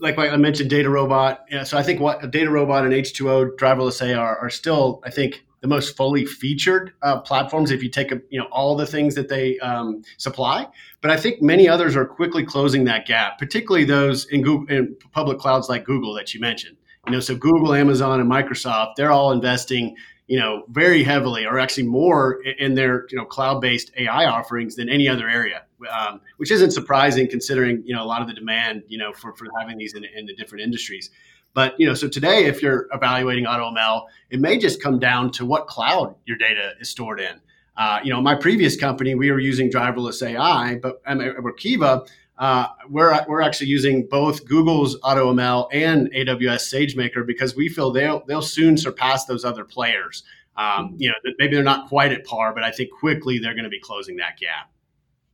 like 0.00 0.18
I 0.18 0.36
mentioned, 0.36 0.70
DataRobot. 0.70 1.38
Yeah, 1.50 1.64
so 1.64 1.76
I 1.76 1.82
think 1.82 2.00
what 2.00 2.20
DataRobot 2.20 2.84
and 2.84 2.92
H2O 2.92 3.56
driverless 3.56 4.16
are, 4.16 4.38
are 4.38 4.50
still, 4.50 5.00
I 5.04 5.10
think, 5.10 5.44
the 5.60 5.68
most 5.68 5.96
fully 5.96 6.24
featured 6.24 6.92
uh, 7.02 7.20
platforms 7.20 7.70
if 7.70 7.82
you 7.82 7.90
take 7.90 8.12
a, 8.12 8.20
you 8.30 8.38
know 8.38 8.46
all 8.52 8.76
the 8.76 8.86
things 8.86 9.14
that 9.16 9.28
they 9.28 9.58
um, 9.58 10.02
supply. 10.16 10.66
But 11.00 11.10
I 11.10 11.16
think 11.16 11.42
many 11.42 11.68
others 11.68 11.96
are 11.96 12.06
quickly 12.06 12.44
closing 12.44 12.84
that 12.84 13.06
gap, 13.06 13.38
particularly 13.38 13.84
those 13.84 14.26
in 14.26 14.42
Google 14.42 14.74
in 14.74 14.96
public 15.12 15.38
clouds 15.38 15.68
like 15.68 15.84
Google 15.84 16.14
that 16.14 16.32
you 16.32 16.40
mentioned. 16.40 16.77
You 17.08 17.14
know, 17.14 17.20
so 17.20 17.34
Google, 17.34 17.72
Amazon, 17.72 18.20
and 18.20 18.30
Microsoft, 18.30 18.96
they're 18.96 19.10
all 19.10 19.32
investing, 19.32 19.96
you 20.26 20.38
know, 20.38 20.64
very 20.68 21.02
heavily, 21.02 21.46
or 21.46 21.58
actually 21.58 21.86
more 21.86 22.42
in 22.42 22.74
their, 22.74 23.06
you 23.10 23.16
know, 23.16 23.24
cloud-based 23.24 23.92
AI 23.96 24.26
offerings 24.26 24.76
than 24.76 24.90
any 24.90 25.08
other 25.08 25.26
area, 25.26 25.62
um, 25.90 26.20
which 26.36 26.50
isn't 26.50 26.72
surprising 26.72 27.26
considering, 27.26 27.82
you 27.86 27.94
know, 27.94 28.02
a 28.02 28.04
lot 28.04 28.20
of 28.20 28.28
the 28.28 28.34
demand, 28.34 28.82
you 28.88 28.98
know, 28.98 29.14
for, 29.14 29.34
for 29.36 29.46
having 29.58 29.78
these 29.78 29.94
in, 29.94 30.04
in 30.04 30.26
the 30.26 30.34
different 30.34 30.62
industries. 30.62 31.10
But 31.54 31.74
you 31.80 31.86
know, 31.86 31.94
so 31.94 32.08
today, 32.08 32.44
if 32.44 32.60
you're 32.62 32.86
evaluating 32.92 33.46
AutoML, 33.46 34.04
it 34.30 34.38
may 34.38 34.58
just 34.58 34.82
come 34.82 34.98
down 34.98 35.30
to 35.32 35.46
what 35.46 35.66
cloud 35.66 36.14
your 36.26 36.36
data 36.36 36.74
is 36.78 36.90
stored 36.90 37.20
in. 37.20 37.40
Uh, 37.76 38.00
you 38.04 38.12
know, 38.12 38.20
my 38.20 38.34
previous 38.34 38.76
company, 38.76 39.14
we 39.14 39.30
were 39.30 39.38
using 39.38 39.70
driverless 39.70 40.22
AI, 40.22 40.76
but 40.76 41.00
at 41.06 41.16
Workiva, 41.16 42.08
uh, 42.38 42.68
we're, 42.88 43.24
we're 43.26 43.42
actually 43.42 43.66
using 43.66 44.06
both 44.08 44.46
Google's 44.46 44.98
AutoML 45.00 45.68
and 45.72 46.10
AWS 46.12 46.72
SageMaker 46.72 47.26
because 47.26 47.56
we 47.56 47.68
feel 47.68 47.90
they'll, 47.90 48.24
they'll 48.26 48.42
soon 48.42 48.76
surpass 48.76 49.24
those 49.24 49.44
other 49.44 49.64
players. 49.64 50.22
Um, 50.56 50.94
you 50.98 51.08
know, 51.08 51.14
maybe 51.38 51.54
they're 51.54 51.64
not 51.64 51.88
quite 51.88 52.12
at 52.12 52.24
par, 52.24 52.54
but 52.54 52.64
I 52.64 52.70
think 52.70 52.90
quickly 52.90 53.38
they're 53.38 53.54
going 53.54 53.64
to 53.64 53.70
be 53.70 53.80
closing 53.80 54.16
that 54.16 54.38
gap. 54.38 54.70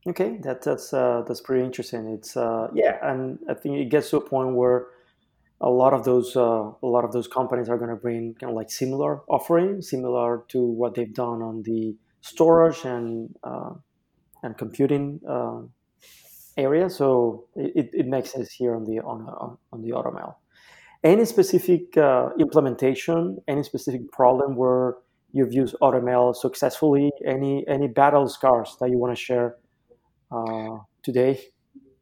Okay, 0.07 0.37
that, 0.43 0.61
that's 0.61 0.93
uh, 0.93 1.23
that's 1.27 1.41
pretty 1.41 1.65
interesting. 1.65 2.05
It's 2.13 2.37
uh, 2.37 2.67
yeah, 2.75 2.99
and 3.01 3.39
I 3.49 3.55
think 3.55 3.77
it 3.77 3.89
gets 3.89 4.11
to 4.11 4.17
a 4.17 4.21
point 4.21 4.53
where 4.53 4.85
a 5.61 5.69
lot 5.69 5.93
of 5.93 6.03
those 6.03 6.35
uh, 6.35 6.71
a 6.83 6.85
lot 6.87 7.03
of 7.03 7.11
those 7.11 7.27
companies 7.27 7.69
are 7.69 7.77
going 7.77 7.89
to 7.89 7.95
bring 7.95 8.35
kind 8.35 8.51
of 8.51 8.55
like 8.55 8.69
similar 8.69 9.21
offering, 9.27 9.81
similar 9.81 10.43
to 10.49 10.63
what 10.63 10.93
they've 10.93 11.13
done 11.13 11.41
on 11.41 11.63
the 11.63 11.95
storage 12.21 12.85
and 12.85 13.35
uh, 13.43 13.71
and 14.43 14.57
computing 14.59 15.19
uh, 15.27 15.61
area. 16.57 16.89
So 16.89 17.45
it, 17.55 17.89
it 17.93 18.07
makes 18.07 18.31
sense 18.31 18.51
here 18.51 18.75
on 18.75 18.85
the 18.85 18.99
on, 18.99 19.57
on, 19.71 19.81
the 19.81 19.89
AutoML. 19.89 20.35
Any 21.03 21.25
specific 21.25 21.97
uh, 21.97 22.29
implementation, 22.39 23.37
any 23.47 23.63
specific 23.63 24.11
problem 24.11 24.55
where 24.55 24.95
you've 25.31 25.53
used 25.53 25.75
AutoML 25.81 26.35
successfully? 26.35 27.11
Any 27.25 27.67
any 27.67 27.87
battle 27.87 28.27
scars 28.27 28.75
that 28.79 28.89
you 28.89 28.97
want 28.97 29.15
to 29.15 29.21
share 29.21 29.57
uh, 30.31 30.77
today? 31.03 31.41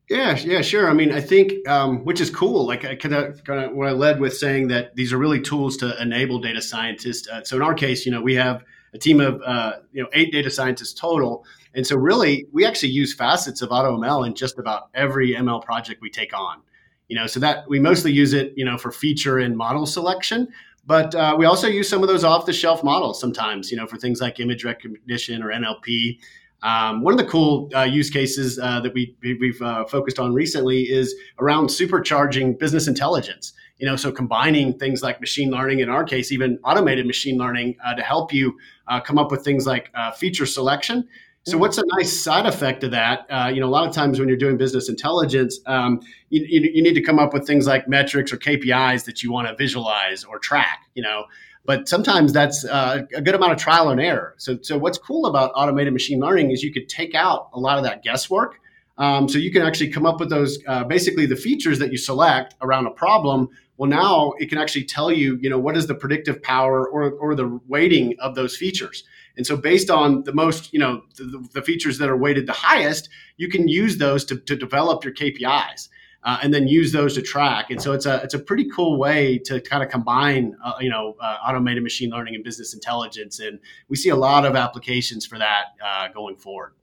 Yeah, 0.10 0.38
yeah, 0.38 0.62
sure. 0.62 0.90
I 0.90 0.94
mean, 0.94 1.12
I 1.12 1.22
think 1.22 1.68
um, 1.68 2.04
which 2.04 2.22
is 2.22 2.30
cool. 2.30 2.68
Like 2.68 2.86
I 2.86 2.96
kind 2.96 3.16
of 3.16 3.44
kind 3.44 3.64
of 3.64 3.74
what 3.74 3.88
I 3.88 3.92
led 3.92 4.20
with 4.20 4.38
saying 4.38 4.68
that 4.68 4.96
these 4.96 5.14
are 5.14 5.18
really 5.18 5.42
tools 5.42 5.78
to 5.78 6.00
enable 6.02 6.40
data 6.40 6.62
scientists. 6.62 7.28
Uh, 7.28 7.44
so 7.44 7.56
in 7.56 7.62
our 7.62 7.74
case, 7.74 8.06
you 8.06 8.12
know, 8.12 8.22
we 8.22 8.36
have 8.36 8.64
a 8.94 8.98
team 8.98 9.20
of 9.20 9.42
uh, 9.46 9.74
you 9.92 10.04
know 10.04 10.10
eight 10.14 10.32
data 10.32 10.52
scientists 10.52 10.94
total 10.94 11.46
and 11.76 11.86
so, 11.86 11.96
really, 11.96 12.46
we 12.52 12.66
actually 12.66 12.90
use 12.90 13.14
facets 13.14 13.62
of 13.62 13.70
AutoML 13.70 14.28
in 14.28 14.36
just 14.36 14.60
about 14.60 14.90
every 14.94 15.32
ML 15.32 15.64
project 15.64 16.02
we 16.02 16.10
take 16.10 16.38
on. 16.38 16.62
You 17.08 17.18
know, 17.18 17.28
so 17.28 17.40
that 17.40 17.68
we 17.68 17.80
mostly 17.80 18.12
use 18.12 18.34
it, 18.34 18.54
you 18.56 18.64
know, 18.64 18.78
for 18.78 18.92
feature 18.92 19.40
and 19.40 19.58
model 19.58 19.86
selection, 19.86 20.48
but 20.86 21.14
uh, 21.16 21.36
we 21.38 21.46
also 21.46 21.68
use 21.68 21.88
some 21.90 22.02
of 22.02 22.10
those 22.10 22.24
off-the-shelf 22.24 22.84
models 22.84 23.20
sometimes, 23.20 23.72
you 23.72 23.78
know, 23.78 23.88
for 23.88 23.98
things 23.98 24.22
like 24.22 24.40
image 24.40 24.64
recognition 24.64 25.42
or 25.42 25.48
NLP. 25.48 26.20
Um, 26.62 27.02
one 27.02 27.14
of 27.14 27.18
the 27.18 27.26
cool 27.26 27.70
uh, 27.76 27.84
use 27.84 28.10
cases 28.10 28.58
uh, 28.58 28.80
that 28.82 28.94
we, 28.94 29.16
we've 29.22 29.62
uh, 29.62 29.86
focused 29.86 30.18
on 30.18 30.34
recently 30.34 30.84
is 30.84 31.14
around 31.40 31.68
supercharging 31.68 32.58
business 32.58 32.88
intelligence. 32.88 33.54
You 33.78 33.86
know, 33.86 33.96
so 33.96 34.12
combining 34.12 34.78
things 34.78 35.04
like 35.04 35.20
machine 35.20 35.52
learning, 35.52 35.80
in 35.80 35.90
our 35.90 36.04
case, 36.04 36.32
even 36.32 36.58
automated 36.64 37.06
machine 37.06 37.38
learning, 37.38 37.76
uh, 37.86 37.96
to 37.96 38.02
help 38.02 38.34
you 38.34 38.58
uh, 38.88 39.02
come 39.02 39.18
up 39.18 39.30
with 39.30 39.44
things 39.44 39.66
like 39.68 39.90
uh, 39.94 40.12
feature 40.12 40.46
selection 40.46 41.08
so 41.46 41.58
what's 41.58 41.78
a 41.78 41.84
nice 41.98 42.18
side 42.18 42.46
effect 42.46 42.84
of 42.86 42.92
that? 42.92 43.26
Uh, 43.30 43.52
you 43.54 43.60
know, 43.60 43.68
a 43.68 43.70
lot 43.70 43.88
of 43.88 43.94
times 43.94 44.18
when 44.18 44.30
you're 44.30 44.38
doing 44.38 44.56
business 44.56 44.88
intelligence, 44.88 45.60
um, 45.66 46.00
you, 46.30 46.46
you, 46.48 46.72
you, 46.76 46.82
need 46.82 46.94
to 46.94 47.02
come 47.02 47.20
up 47.20 47.34
with 47.34 47.46
things 47.46 47.68
like 47.68 47.86
metrics 47.88 48.32
or 48.32 48.38
KPIs 48.38 49.04
that 49.06 49.24
you 49.24 49.32
want 49.32 49.50
to 49.50 49.56
visualize 49.56 50.24
or 50.24 50.40
track. 50.40 50.84
You 50.94 51.04
know, 51.04 51.26
but 51.66 51.90
sometimes 51.90 52.32
that's 52.32 52.64
uh, 52.66 53.04
a 53.14 53.22
good 53.22 53.36
amount 53.36 53.52
of 53.52 53.58
trial 53.58 53.90
and 53.90 54.00
error. 54.00 54.36
So, 54.38 54.58
so 54.62 54.78
what's 54.78 54.98
cool 54.98 55.26
about 55.26 55.52
automated 55.56 55.92
machine 55.92 56.20
learning 56.20 56.52
is 56.52 56.64
you 56.64 56.74
could 56.74 56.88
take 56.88 57.14
out 57.14 57.50
a 57.54 57.60
lot 57.60 57.78
of 57.78 57.84
that 57.84 58.04
guesswork. 58.04 58.60
Um, 58.98 59.28
so 59.28 59.38
you 59.38 59.52
can 59.52 59.64
actually 59.64 59.90
come 59.90 60.06
up 60.06 60.20
with 60.20 60.30
those 60.30 60.60
uh, 60.68 60.84
basically 60.84 61.26
the 61.26 61.36
features 61.36 61.80
that 61.80 61.92
you 61.92 61.98
select 61.98 62.56
around 62.62 62.86
a 62.86 62.92
problem. 62.92 63.50
Well, 63.78 63.90
now 63.90 64.34
it 64.38 64.50
can 64.50 64.60
actually 64.60 64.84
tell 64.86 65.12
you, 65.12 65.38
you 65.42 65.50
know, 65.50 65.58
what 65.58 65.76
is 65.76 65.88
the 65.88 65.96
predictive 65.96 66.44
power 66.44 66.88
or, 66.88 67.12
or 67.14 67.34
the 67.34 67.60
weighting 67.68 68.16
of 68.20 68.36
those 68.36 68.56
features. 68.56 69.04
And 69.36 69.48
so, 69.48 69.58
based 69.58 69.90
on 69.90 70.24
the 70.24 70.34
most, 70.34 70.72
you 70.74 70.80
know, 70.80 71.04
the, 71.16 71.48
the 71.54 71.62
features 71.62 71.98
that 71.98 72.10
are 72.10 72.18
weighted 72.18 72.48
the 72.48 72.54
highest, 72.54 73.10
you 73.38 73.50
can 73.50 73.68
use 73.68 73.98
those 73.98 74.24
to, 74.26 74.38
to 74.38 74.56
develop 74.56 75.04
your 75.04 75.14
KPIs. 75.14 75.90
Uh, 76.26 76.40
and 76.42 76.54
then 76.54 76.70
use 76.70 76.94
those 76.94 77.16
to 77.16 77.22
track. 77.22 77.70
And 77.70 77.82
so 77.82 77.92
it's 77.92 78.06
a 78.06 78.22
it's 78.24 78.34
a 78.34 78.40
pretty 78.40 78.70
cool 78.70 78.98
way 78.98 79.38
to 79.40 79.60
kind 79.60 79.84
of 79.84 79.90
combine 79.90 80.56
uh, 80.64 80.72
you 80.80 80.90
know 80.90 81.18
uh, 81.20 81.40
automated 81.46 81.84
machine 81.84 82.12
learning 82.12 82.34
and 82.36 82.46
business 82.46 82.74
intelligence, 82.74 83.42
and 83.42 83.60
we 83.90 83.98
see 83.98 84.08
a 84.08 84.16
lot 84.16 84.46
of 84.46 84.56
applications 84.56 85.26
for 85.26 85.38
that 85.38 85.66
uh, 85.86 86.08
going 86.14 86.38
forward. 86.38 86.76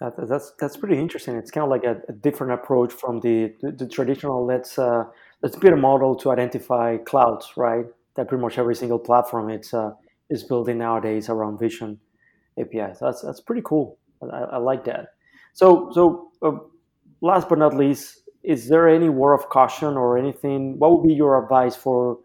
That, 0.00 0.14
that's 0.28 0.52
that's 0.58 0.76
pretty 0.76 0.98
interesting. 0.98 1.36
It's 1.36 1.50
kind 1.50 1.64
of 1.64 1.70
like 1.70 1.84
a, 1.84 2.00
a 2.08 2.12
different 2.12 2.54
approach 2.54 2.94
from 2.94 3.20
the 3.20 3.54
the, 3.60 3.72
the 3.72 3.88
traditional 3.88 4.44
let's 4.44 4.78
uh, 4.78 5.04
let's 5.42 5.56
build 5.56 5.74
a 5.74 5.76
model 5.76 6.16
to 6.16 6.30
identify 6.30 6.98
clouds, 6.98 7.52
right? 7.56 7.86
That 8.14 8.28
pretty 8.28 8.42
much 8.42 8.58
every 8.58 8.74
single 8.74 8.98
platform 8.98 9.50
it's 9.50 9.72
uh, 9.72 9.92
is 10.30 10.42
building 10.42 10.78
nowadays 10.78 11.28
around 11.28 11.58
Vision 11.58 11.98
APIs. 12.58 12.98
That's 13.00 13.22
that's 13.22 13.40
pretty 13.40 13.62
cool. 13.64 13.98
I, 14.22 14.38
I 14.38 14.56
like 14.58 14.84
that. 14.84 15.14
So 15.52 15.90
so 15.92 16.30
uh, 16.42 16.52
last 17.20 17.48
but 17.48 17.58
not 17.58 17.76
least, 17.76 18.22
is 18.42 18.68
there 18.68 18.88
any 18.88 19.08
word 19.08 19.34
of 19.34 19.48
caution 19.48 19.96
or 19.96 20.18
anything? 20.18 20.78
What 20.78 20.92
would 20.92 21.08
be 21.08 21.14
your 21.14 21.42
advice 21.42 21.76
for 21.76 22.18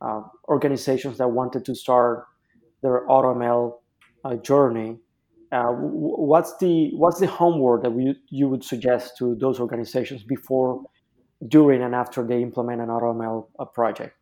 uh, 0.00 0.22
organizations 0.48 1.18
that 1.18 1.28
wanted 1.28 1.64
to 1.64 1.74
start 1.74 2.26
their 2.82 3.06
AutoML 3.06 3.74
uh, 4.24 4.36
journey? 4.36 4.98
Uh, 5.52 5.72
what's 5.72 6.56
the 6.58 6.90
what's 6.94 7.18
the 7.18 7.26
homework 7.26 7.82
that 7.82 7.90
we, 7.90 8.14
you 8.28 8.48
would 8.48 8.62
suggest 8.62 9.16
to 9.18 9.34
those 9.34 9.58
organizations 9.58 10.22
before, 10.22 10.82
during, 11.48 11.82
and 11.82 11.94
after 11.94 12.24
they 12.24 12.40
implement 12.40 12.80
an 12.80 12.88
AutoML 12.88 13.46
uh, 13.58 13.64
project? 13.64 14.16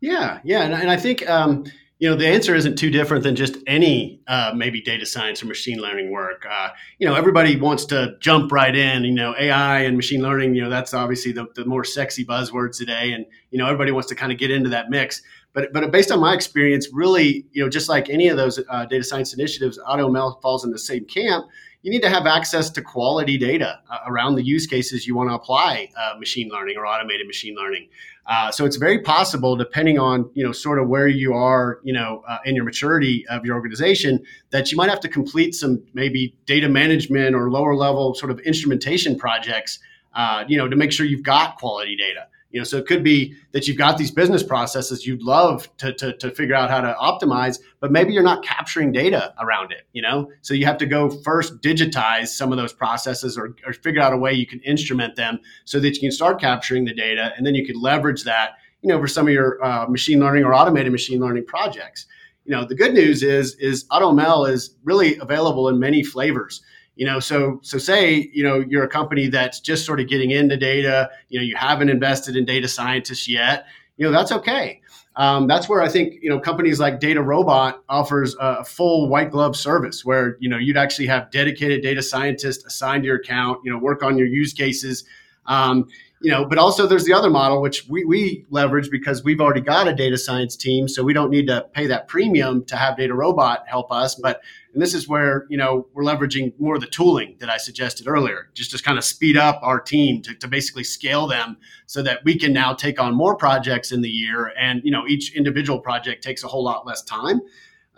Yeah, 0.00 0.38
yeah, 0.44 0.62
and, 0.62 0.74
and 0.74 0.90
I 0.90 0.96
think 0.96 1.28
um, 1.28 1.64
you 2.04 2.10
know 2.10 2.16
the 2.16 2.28
answer 2.28 2.54
isn't 2.54 2.76
too 2.76 2.90
different 2.90 3.24
than 3.24 3.34
just 3.34 3.56
any 3.66 4.20
uh, 4.26 4.52
maybe 4.54 4.78
data 4.82 5.06
science 5.06 5.42
or 5.42 5.46
machine 5.46 5.78
learning 5.78 6.10
work. 6.10 6.44
Uh, 6.46 6.68
you 6.98 7.08
know 7.08 7.14
everybody 7.14 7.58
wants 7.58 7.86
to 7.86 8.14
jump 8.20 8.52
right 8.52 8.76
in 8.76 9.04
you 9.04 9.10
know 9.14 9.34
ai 9.38 9.80
and 9.80 9.96
machine 9.96 10.20
learning 10.20 10.54
you 10.54 10.60
know 10.60 10.68
that's 10.68 10.92
obviously 10.92 11.32
the, 11.32 11.46
the 11.54 11.64
more 11.64 11.82
sexy 11.82 12.22
buzzwords 12.22 12.76
today 12.76 13.12
and 13.12 13.24
you 13.50 13.58
know 13.58 13.64
everybody 13.64 13.90
wants 13.90 14.06
to 14.06 14.14
kind 14.14 14.30
of 14.30 14.36
get 14.36 14.50
into 14.50 14.68
that 14.68 14.90
mix. 14.90 15.22
But 15.54 15.72
but 15.72 15.90
based 15.92 16.12
on 16.12 16.20
my 16.20 16.34
experience 16.34 16.90
really 16.92 17.46
you 17.52 17.62
know 17.62 17.70
just 17.70 17.88
like 17.88 18.10
any 18.10 18.28
of 18.28 18.36
those 18.36 18.60
uh, 18.68 18.84
data 18.84 19.02
science 19.02 19.32
initiatives 19.32 19.78
automl 19.78 20.42
falls 20.42 20.62
in 20.62 20.72
the 20.72 20.78
same 20.78 21.06
camp. 21.06 21.46
You 21.80 21.90
need 21.90 22.02
to 22.02 22.10
have 22.10 22.26
access 22.26 22.68
to 22.70 22.82
quality 22.82 23.38
data 23.38 23.80
uh, 23.90 23.98
around 24.06 24.34
the 24.34 24.44
use 24.44 24.66
cases 24.66 25.06
you 25.06 25.14
want 25.14 25.30
to 25.30 25.34
apply 25.34 25.88
uh, 25.96 26.18
machine 26.18 26.50
learning 26.50 26.76
or 26.76 26.86
automated 26.86 27.26
machine 27.26 27.54
learning. 27.54 27.88
Uh, 28.26 28.50
so 28.50 28.64
it's 28.64 28.76
very 28.76 28.98
possible, 28.98 29.54
depending 29.54 29.98
on 29.98 30.30
you 30.34 30.44
know 30.44 30.52
sort 30.52 30.78
of 30.78 30.88
where 30.88 31.06
you 31.06 31.34
are, 31.34 31.80
you 31.82 31.92
know, 31.92 32.22
uh, 32.26 32.38
in 32.44 32.54
your 32.56 32.64
maturity 32.64 33.26
of 33.28 33.44
your 33.44 33.54
organization, 33.54 34.24
that 34.50 34.70
you 34.70 34.76
might 34.76 34.88
have 34.88 35.00
to 35.00 35.08
complete 35.08 35.54
some 35.54 35.82
maybe 35.92 36.34
data 36.46 36.68
management 36.68 37.34
or 37.34 37.50
lower 37.50 37.74
level 37.74 38.14
sort 38.14 38.30
of 38.30 38.40
instrumentation 38.40 39.16
projects, 39.16 39.78
uh, 40.14 40.44
you 40.48 40.56
know, 40.56 40.68
to 40.68 40.76
make 40.76 40.90
sure 40.90 41.04
you've 41.04 41.22
got 41.22 41.56
quality 41.56 41.96
data. 41.96 42.26
You 42.54 42.60
know, 42.60 42.64
so 42.64 42.76
it 42.76 42.86
could 42.86 43.02
be 43.02 43.34
that 43.50 43.66
you've 43.66 43.76
got 43.76 43.98
these 43.98 44.12
business 44.12 44.44
processes 44.44 45.04
you'd 45.04 45.24
love 45.24 45.68
to, 45.78 45.92
to, 45.94 46.16
to 46.18 46.30
figure 46.30 46.54
out 46.54 46.70
how 46.70 46.80
to 46.80 46.94
optimize, 47.00 47.58
but 47.80 47.90
maybe 47.90 48.12
you're 48.12 48.22
not 48.22 48.44
capturing 48.44 48.92
data 48.92 49.34
around 49.40 49.72
it, 49.72 49.88
you 49.92 50.00
know? 50.00 50.30
So 50.42 50.54
you 50.54 50.64
have 50.64 50.78
to 50.78 50.86
go 50.86 51.10
first 51.10 51.60
digitize 51.62 52.28
some 52.28 52.52
of 52.52 52.56
those 52.56 52.72
processes 52.72 53.36
or, 53.36 53.56
or 53.66 53.72
figure 53.72 54.00
out 54.00 54.12
a 54.12 54.16
way 54.16 54.34
you 54.34 54.46
can 54.46 54.60
instrument 54.60 55.16
them 55.16 55.40
so 55.64 55.80
that 55.80 55.96
you 55.96 56.00
can 56.00 56.12
start 56.12 56.40
capturing 56.40 56.84
the 56.84 56.94
data 56.94 57.32
and 57.36 57.44
then 57.44 57.56
you 57.56 57.66
can 57.66 57.74
leverage 57.82 58.22
that, 58.22 58.52
you 58.82 58.88
know, 58.88 59.00
for 59.00 59.08
some 59.08 59.26
of 59.26 59.32
your 59.32 59.60
uh, 59.64 59.88
machine 59.88 60.20
learning 60.20 60.44
or 60.44 60.54
automated 60.54 60.92
machine 60.92 61.18
learning 61.18 61.46
projects. 61.46 62.06
You 62.44 62.52
know, 62.52 62.64
the 62.64 62.76
good 62.76 62.94
news 62.94 63.24
is, 63.24 63.56
is 63.56 63.84
AutoML 63.88 64.48
is 64.48 64.76
really 64.84 65.18
available 65.18 65.68
in 65.68 65.80
many 65.80 66.04
flavors 66.04 66.62
you 66.96 67.06
know 67.06 67.18
so 67.20 67.58
so 67.62 67.78
say 67.78 68.30
you 68.32 68.42
know 68.42 68.64
you're 68.68 68.84
a 68.84 68.88
company 68.88 69.26
that's 69.26 69.60
just 69.60 69.84
sort 69.84 70.00
of 70.00 70.08
getting 70.08 70.30
into 70.30 70.56
data 70.56 71.10
you 71.28 71.38
know 71.38 71.44
you 71.44 71.56
haven't 71.56 71.88
invested 71.88 72.36
in 72.36 72.44
data 72.44 72.68
scientists 72.68 73.28
yet 73.28 73.66
you 73.96 74.04
know 74.04 74.12
that's 74.12 74.32
okay. 74.32 74.80
Um, 75.16 75.46
that's 75.46 75.68
where 75.68 75.80
i 75.80 75.88
think 75.88 76.14
you 76.22 76.28
know 76.28 76.40
companies 76.40 76.80
like 76.80 76.98
DataRobot 76.98 77.74
offers 77.88 78.34
a 78.40 78.64
full 78.64 79.08
white 79.08 79.30
glove 79.30 79.56
service 79.56 80.04
where 80.04 80.36
you 80.40 80.48
know 80.48 80.58
you'd 80.58 80.76
actually 80.76 81.06
have 81.06 81.30
dedicated 81.30 81.82
data 81.82 82.02
scientists 82.02 82.64
assigned 82.64 83.04
to 83.04 83.06
your 83.06 83.16
account 83.18 83.60
you 83.64 83.72
know 83.72 83.78
work 83.78 84.02
on 84.02 84.18
your 84.18 84.26
use 84.26 84.52
cases. 84.52 85.04
Um, 85.46 85.86
you 86.24 86.30
know, 86.30 86.46
but 86.46 86.56
also 86.56 86.86
there's 86.86 87.04
the 87.04 87.12
other 87.12 87.28
model 87.28 87.60
which 87.60 87.86
we, 87.86 88.02
we 88.06 88.46
leverage 88.48 88.90
because 88.90 89.22
we've 89.22 89.42
already 89.42 89.60
got 89.60 89.86
a 89.86 89.92
data 89.92 90.16
science 90.16 90.56
team, 90.56 90.88
so 90.88 91.04
we 91.04 91.12
don't 91.12 91.28
need 91.28 91.46
to 91.48 91.66
pay 91.74 91.86
that 91.86 92.08
premium 92.08 92.64
to 92.64 92.76
have 92.76 92.96
DataRobot 92.96 93.66
help 93.66 93.92
us. 93.92 94.14
But 94.14 94.40
and 94.72 94.82
this 94.82 94.94
is 94.94 95.06
where 95.06 95.44
you 95.50 95.58
know 95.58 95.86
we're 95.92 96.02
leveraging 96.02 96.58
more 96.58 96.76
of 96.76 96.80
the 96.80 96.86
tooling 96.86 97.36
that 97.40 97.50
I 97.50 97.58
suggested 97.58 98.08
earlier, 98.08 98.48
just 98.54 98.70
to 98.70 98.82
kind 98.82 98.96
of 98.96 99.04
speed 99.04 99.36
up 99.36 99.60
our 99.62 99.78
team 99.78 100.22
to, 100.22 100.34
to 100.34 100.48
basically 100.48 100.82
scale 100.82 101.26
them 101.26 101.58
so 101.84 102.02
that 102.02 102.24
we 102.24 102.38
can 102.38 102.54
now 102.54 102.72
take 102.72 102.98
on 102.98 103.14
more 103.14 103.36
projects 103.36 103.92
in 103.92 104.00
the 104.00 104.08
year, 104.08 104.50
and 104.58 104.80
you 104.82 104.90
know 104.90 105.06
each 105.06 105.36
individual 105.36 105.78
project 105.78 106.24
takes 106.24 106.42
a 106.42 106.48
whole 106.48 106.64
lot 106.64 106.86
less 106.86 107.02
time. 107.02 107.42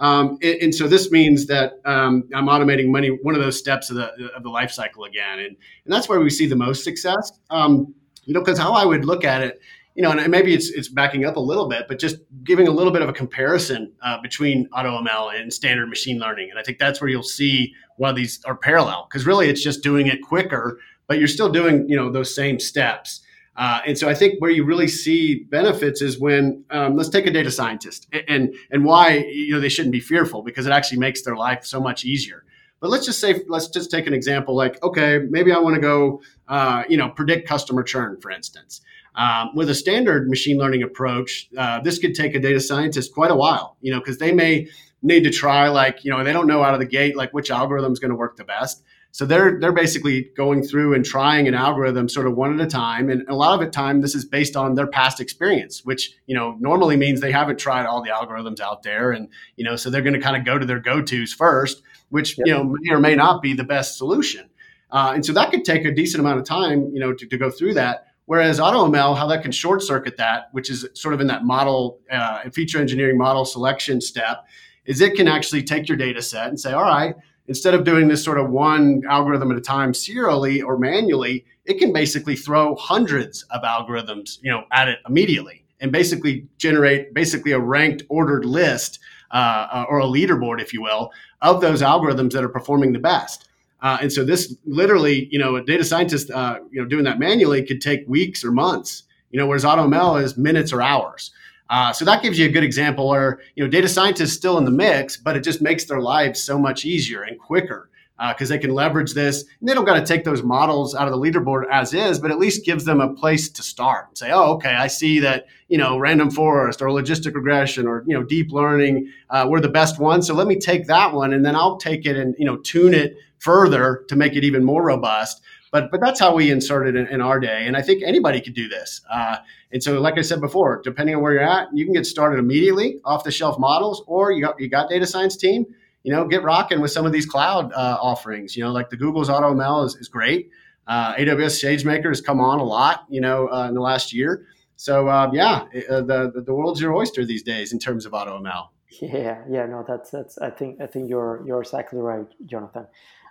Um, 0.00 0.37
and, 0.42 0.62
and, 0.62 0.75
so 0.75 0.88
this 0.88 1.11
means 1.11 1.47
that 1.47 1.80
um, 1.87 2.28
I'm 2.35 2.49
automating 2.49 2.88
money, 2.88 3.09
one 3.09 3.35
of 3.35 3.40
those 3.40 3.59
steps 3.59 3.88
of 3.88 3.97
the, 3.97 4.30
of 4.37 4.42
the 4.42 4.50
life 4.50 4.71
cycle 4.71 5.04
again. 5.04 5.38
And, 5.38 5.56
and 5.56 5.56
that's 5.87 6.06
where 6.06 6.21
we 6.21 6.28
see 6.28 6.45
the 6.45 6.54
most 6.54 6.85
success. 6.85 7.33
Um, 7.49 7.95
you 8.26 8.35
know, 8.35 8.40
because 8.40 8.59
how 8.59 8.75
I 8.75 8.85
would 8.85 9.04
look 9.04 9.25
at 9.25 9.40
it, 9.40 9.61
you 9.95 10.02
know, 10.02 10.11
and 10.11 10.30
maybe 10.30 10.52
it's 10.52 10.68
it's 10.68 10.88
backing 10.88 11.25
up 11.25 11.37
a 11.37 11.40
little 11.40 11.68
bit, 11.68 11.87
but 11.88 11.99
just 11.99 12.16
giving 12.45 12.68
a 12.68 12.71
little 12.71 12.92
bit 12.92 13.00
of 13.00 13.09
a 13.09 13.14
comparison 13.14 13.92
uh, 14.02 14.21
between 14.21 14.68
AutoML 14.71 15.40
and 15.40 15.50
standard 15.50 15.88
machine 15.88 16.18
learning, 16.18 16.50
and 16.50 16.59
I 16.59 16.62
think 16.62 16.78
that's 16.78 17.00
where 17.00 17.09
you'll 17.09 17.23
see 17.23 17.73
why 17.97 18.12
these 18.12 18.45
are 18.45 18.54
parallel, 18.54 19.06
because 19.09 19.25
really 19.25 19.49
it's 19.49 19.62
just 19.62 19.83
doing 19.83 20.06
it 20.06 20.21
quicker, 20.21 20.78
but 21.06 21.18
you're 21.18 21.28
still 21.28 21.50
doing 21.50 21.88
you 21.88 21.97
know 21.97 22.12
those 22.12 22.35
same 22.35 22.61
steps. 22.61 23.23
Uh, 23.56 23.80
and 23.87 23.97
so 23.97 24.06
I 24.06 24.14
think 24.14 24.38
where 24.38 24.50
you 24.50 24.66
really 24.66 24.87
see 24.87 25.45
benefits 25.45 26.02
is 26.02 26.21
when 26.21 26.62
um, 26.68 26.95
let's 26.95 27.09
take 27.09 27.26
a 27.26 27.30
data 27.30 27.50
scientist 27.50 28.06
and 28.28 28.54
and 28.71 28.85
why 28.85 29.16
you 29.16 29.54
know 29.54 29.61
they 29.61 29.71
shouldn't 29.71 29.92
be 29.92 30.00
fearful 30.00 30.42
because 30.42 30.66
it 30.66 30.73
actually 30.73 30.99
makes 30.99 31.23
their 31.23 31.37
life 31.37 31.64
so 31.64 31.80
much 31.80 32.04
easier. 32.04 32.45
But 32.87 32.93
let's 32.93 33.05
just 33.05 33.19
say, 33.19 33.43
let's 33.49 33.66
just 33.66 33.90
take 33.90 34.07
an 34.07 34.14
example 34.14 34.55
like, 34.55 34.81
okay, 34.81 35.19
maybe 35.28 35.50
I 35.50 35.59
want 35.59 35.75
to 35.75 35.81
go, 35.81 36.23
uh, 36.47 36.85
you 36.88 36.97
know, 36.97 37.09
predict 37.09 37.49
customer 37.49 37.83
churn, 37.83 38.21
for 38.21 38.31
instance. 38.31 38.81
Um, 39.16 39.50
with 39.57 39.69
a 39.71 39.75
standard 39.75 40.31
machine 40.31 40.57
learning 40.57 40.85
approach, 40.85 41.49
uh, 41.59 41.81
this 41.81 41.99
could 41.99 42.14
take 42.14 42.37
a 42.37 42.38
data 42.38 42.61
scientist 42.61 43.12
quite 43.12 43.33
a 43.33 43.35
while, 43.35 43.76
you 43.81 43.90
know, 43.90 43.99
because 43.99 44.19
they 44.19 44.31
may 44.31 44.69
need 45.03 45.25
to 45.25 45.31
try 45.31 45.69
like, 45.69 46.05
you 46.05 46.11
know, 46.11 46.23
they 46.25 46.33
don't 46.33 46.47
know 46.47 46.62
out 46.62 46.75
of 46.75 46.81
the 46.81 46.87
gate 46.87 47.17
like 47.17 47.33
which 47.33 47.50
algorithm 47.50 47.93
is 47.93 47.99
going 47.99 48.11
to 48.11 48.17
work 48.17 48.37
the 48.37 48.45
best. 48.45 48.83
So 49.17 49.25
they're 49.25 49.59
they're 49.59 49.73
basically 49.73 50.31
going 50.37 50.62
through 50.62 50.93
and 50.93 51.03
trying 51.03 51.49
an 51.49 51.55
algorithm 51.55 52.07
sort 52.07 52.26
of 52.26 52.37
one 52.37 52.61
at 52.61 52.67
a 52.67 52.69
time, 52.69 53.09
and 53.09 53.26
a 53.31 53.35
lot 53.35 53.55
of 53.55 53.65
the 53.65 53.71
time 53.71 54.03
this 54.03 54.15
is 54.15 54.26
based 54.26 54.57
on 54.57 54.75
their 54.75 54.87
past 54.87 55.21
experience, 55.21 55.83
which 55.87 56.12
you 56.26 56.37
know 56.37 56.55
normally 56.61 56.99
means 56.99 57.23
they 57.23 57.33
haven't 57.33 57.59
tried 57.59 57.87
all 57.87 58.03
the 58.03 58.11
algorithms 58.11 58.61
out 58.61 58.83
there, 58.83 59.12
and 59.12 59.29
you 59.57 59.65
know 59.65 59.75
so 59.75 59.88
they're 59.88 60.03
going 60.03 60.12
to 60.12 60.21
kind 60.21 60.37
of 60.37 60.45
go 60.45 60.59
to 60.59 60.67
their 60.67 60.81
go 60.81 61.00
tos 61.00 61.33
first, 61.33 61.81
which 62.11 62.37
yep. 62.37 62.47
you 62.47 62.53
know 62.53 62.65
may 62.65 62.95
or 62.95 63.00
may 63.00 63.15
not 63.15 63.41
be 63.41 63.55
the 63.55 63.65
best 63.65 63.97
solution. 63.97 64.50
Uh, 64.91 65.12
and 65.15 65.25
so 65.25 65.33
that 65.33 65.50
could 65.50 65.65
take 65.65 65.87
a 65.87 65.93
decent 65.93 66.21
amount 66.21 66.38
of 66.38 66.45
time, 66.45 66.91
you 66.93 67.00
know, 67.00 67.15
to, 67.15 67.26
to 67.26 67.38
go 67.38 67.50
through 67.50 67.73
that. 67.73 68.09
Whereas 68.26 68.59
AutoML, 68.59 69.17
how 69.17 69.26
that 69.29 69.43
can 69.43 69.53
short 69.53 69.83
circuit 69.83 70.17
that, 70.17 70.49
which 70.53 70.69
is 70.69 70.87
sort 70.95 71.15
of 71.15 71.21
in 71.21 71.29
that 71.29 71.45
model 71.45 72.00
uh, 72.11 72.50
feature 72.50 72.79
engineering 72.79 73.17
model 73.17 73.45
selection 73.45 74.00
step, 74.00 74.47
is 74.87 75.00
it 75.00 75.14
can 75.14 75.28
actually 75.28 75.62
take 75.62 75.88
your 75.88 75.97
data 75.97 76.23
set 76.23 76.49
and 76.49 76.59
say, 76.59 76.73
all 76.73 76.83
right, 76.83 77.14
instead 77.49 77.75
of 77.75 77.85
doing 77.85 78.09
this 78.09 78.23
sort 78.25 78.38
of 78.38 78.50
one 78.50 79.02
algorithm 79.09 79.50
at 79.50 79.59
a 79.59 79.61
time 79.61 79.95
serially 79.95 80.62
or 80.62 80.78
manually, 80.78 81.45
it 81.64 81.78
can 81.78 81.93
basically 81.93 82.37
throw 82.37 82.75
hundreds 82.76 83.43
of 83.50 83.62
algorithms, 83.62 84.38
you 84.43 84.50
know, 84.50 84.64
at 84.73 84.88
it 84.88 84.99
immediately 85.09 85.64
and 85.81 85.93
basically 85.93 86.47
generate 86.59 87.12
basically 87.12 87.52
a 87.52 87.59
ranked 87.59 88.02
ordered 88.09 88.45
list 88.45 88.99
uh, 89.31 89.85
or 89.88 90.00
a 90.00 90.05
leaderboard, 90.05 90.61
if 90.61 90.73
you 90.73 90.83
will, 90.83 91.11
of 91.43 91.61
those 91.61 91.83
algorithms 91.83 92.33
that 92.33 92.45
are 92.45 92.49
performing 92.49 92.93
the 92.93 92.99
best. 92.99 93.49
Uh, 93.83 93.99
and 94.00 94.12
so 94.12 94.25
this 94.25 94.57
literally, 94.64 95.28
you 95.31 95.38
know, 95.38 95.57
a 95.57 95.62
data 95.62 95.85
scientist, 95.85 96.31
uh, 96.31 96.59
you 96.71 96.81
know, 96.81 96.88
doing 96.88 97.05
that 97.05 97.19
manually 97.19 97.62
could 97.64 97.81
take 97.81 98.00
weeks 98.09 98.45
or 98.45 98.50
months, 98.50 99.02
you 99.31 99.38
know, 99.38 99.47
whereas 99.47 99.64
AutoML 99.64 100.23
is 100.23 100.37
minutes 100.38 100.73
or 100.73 100.81
hours. 100.81 101.31
Uh, 101.68 101.92
so 101.92 102.04
that 102.04 102.23
gives 102.23 102.38
you 102.38 102.46
a 102.46 102.50
good 102.50 102.64
example 102.64 103.08
where, 103.08 103.40
you 103.54 103.64
know, 103.64 103.70
data 103.70 103.88
scientists 103.88 104.32
still 104.32 104.58
in 104.58 104.64
the 104.64 104.70
mix, 104.70 105.16
but 105.16 105.37
it 105.37 105.40
just 105.40 105.61
makes 105.61 105.85
their 105.85 106.00
lives 106.00 106.42
so 106.42 106.58
much 106.58 106.85
easier 106.85 107.23
and 107.23 107.38
quicker 107.38 107.90
because 108.28 108.50
uh, 108.50 108.54
they 108.54 108.58
can 108.58 108.73
leverage 108.73 109.12
this. 109.12 109.44
And 109.61 109.68
they 109.68 109.75
don't 109.75 109.85
got 109.85 109.94
to 109.94 110.06
take 110.06 110.25
those 110.25 110.42
models 110.42 110.94
out 110.94 111.06
of 111.06 111.12
the 111.12 111.18
leaderboard 111.18 111.64
as 111.70 111.92
is, 111.92 112.18
but 112.18 112.30
at 112.30 112.38
least 112.38 112.64
gives 112.64 112.85
them 112.85 113.00
a 113.00 113.12
place 113.12 113.50
to 113.50 113.62
start 113.62 114.08
and 114.08 114.18
say, 114.18 114.30
oh, 114.30 114.54
okay, 114.54 114.75
I 114.75 114.87
see 114.87 115.18
that, 115.20 115.46
you 115.68 115.76
know, 115.76 115.99
random 115.99 116.30
forest 116.30 116.80
or 116.80 116.88
logistic 116.88 117.35
regression 117.35 117.87
or, 117.87 118.04
you 118.06 118.14
know, 118.14 118.23
deep 118.23 118.52
learning 118.52 119.12
uh, 119.30 119.46
were 119.49 119.61
the 119.61 119.68
best 119.68 119.99
ones. 119.99 120.26
So 120.26 120.35
let 120.35 120.46
me 120.46 120.56
take 120.56 120.87
that 120.87 121.12
one 121.12 121.32
and 121.35 121.44
then 121.44 121.54
I'll 121.54 121.76
take 121.76 122.06
it 122.06 122.16
and, 122.16 122.35
you 122.38 122.46
know, 122.46 122.56
tune 122.56 122.94
it 122.94 123.16
further 123.38 124.04
to 124.08 124.16
make 124.16 124.35
it 124.35 124.44
even 124.44 124.64
more 124.64 124.82
robust. 124.82 125.42
But, 125.73 125.90
but 125.90 126.00
that's 126.00 126.20
how 126.20 126.35
we 126.35 126.50
insert 126.50 126.87
it 126.87 126.96
in, 126.96 127.06
in 127.08 127.20
our 127.20 127.40
day. 127.40 127.66
And 127.66 127.76
I 127.76 127.82
think 127.82 128.02
anybody 128.04 128.40
could 128.40 128.54
do 128.54 128.68
this. 128.68 129.00
Uh, 129.11 129.38
and 129.73 129.82
so, 129.82 130.00
like 130.00 130.16
I 130.16 130.23
said 130.23 130.40
before, 130.40 130.80
depending 130.82 131.16
on 131.16 131.23
where 131.23 131.32
you're 131.32 131.42
at, 131.42 131.68
you 131.75 131.85
can 131.85 131.92
get 131.92 132.06
started 132.06 132.38
immediately 132.38 133.00
off 133.04 133.25
the 133.25 133.32
shelf 133.32 133.58
models, 133.58 134.02
or 134.06 134.30
you 134.32 134.42
got, 134.42 134.61
you 134.61 134.68
got 134.68 134.88
data 134.88 135.06
science 135.06 135.37
team 135.37 135.66
you 136.06 136.12
know, 136.12 136.25
get 136.25 136.44
rocking 136.44 136.80
with 136.80 136.92
some 136.92 137.04
of 137.04 137.11
these 137.11 137.26
cloud 137.26 137.73
uh, 137.73 137.99
offerings. 138.00 138.56
You 138.56 138.62
know, 138.62 138.70
like 138.70 138.90
the 138.90 138.96
Google's 138.96 139.28
AutoML 139.28 139.87
is, 139.87 139.96
is 139.96 140.06
great. 140.08 140.50
Uh, 140.87 141.16
AWS 141.16 141.82
SageMaker 141.85 142.06
has 142.06 142.20
come 142.20 142.40
on 142.40 142.61
a 142.61 142.64
lot, 142.64 143.04
you 143.08 143.20
know, 143.20 143.49
uh, 143.49 143.66
in 143.66 143.75
the 143.75 143.80
last 143.80 144.12
year. 144.12 144.46
So 144.76 145.08
uh, 145.08 145.30
yeah, 145.32 145.64
uh, 145.90 146.02
the 146.02 146.44
the 146.46 146.54
world's 146.54 146.80
your 146.80 146.94
oyster 146.94 147.25
these 147.25 147.42
days 147.42 147.73
in 147.73 147.80
terms 147.80 148.06
of 148.06 148.12
AutoML. 148.12 148.68
Yeah, 149.02 149.42
yeah, 149.50 149.66
no, 149.66 149.85
that's 149.87 150.11
that's. 150.11 150.38
I 150.38 150.50
think 150.50 150.80
I 150.80 150.87
think 150.87 151.11
you're 151.11 151.42
you're 151.44 151.61
exactly 151.61 151.99
right, 151.99 152.26
Jonathan. 152.46 152.87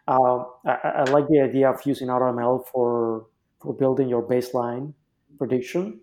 Uh, 0.08 0.44
I, 0.66 0.72
I, 1.00 1.04
like 1.06 1.28
the 1.28 1.42
idea 1.42 1.70
of 1.70 1.82
using 1.86 2.10
AutoML 2.10 2.66
for 2.72 3.26
for 3.62 3.74
building 3.74 4.08
your 4.08 4.22
baseline 4.22 4.94
prediction, 5.40 6.00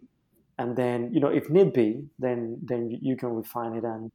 and 0.59 0.77
then 0.77 1.13
you 1.13 1.21
know 1.21 1.29
if 1.29 1.49
need 1.51 1.73
be, 1.73 2.05
then 2.19 2.59
then 2.63 2.91
you 3.01 3.17
can 3.17 3.31
refine 3.31 3.75
it 3.75 3.85
and 3.85 4.11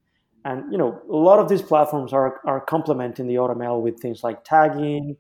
and 0.46 0.72
you 0.72 0.78
know 0.78 1.02
a 1.10 1.16
lot 1.16 1.40
of 1.40 1.48
these 1.50 1.62
platforms 1.62 2.12
are 2.14 2.42
are 2.46 2.62
complementing 2.62 3.28
the 3.28 3.36
AutoML 3.36 3.82
with 3.82 4.00
things 4.02 4.24
like 4.24 4.44
tagging. 4.44 5.16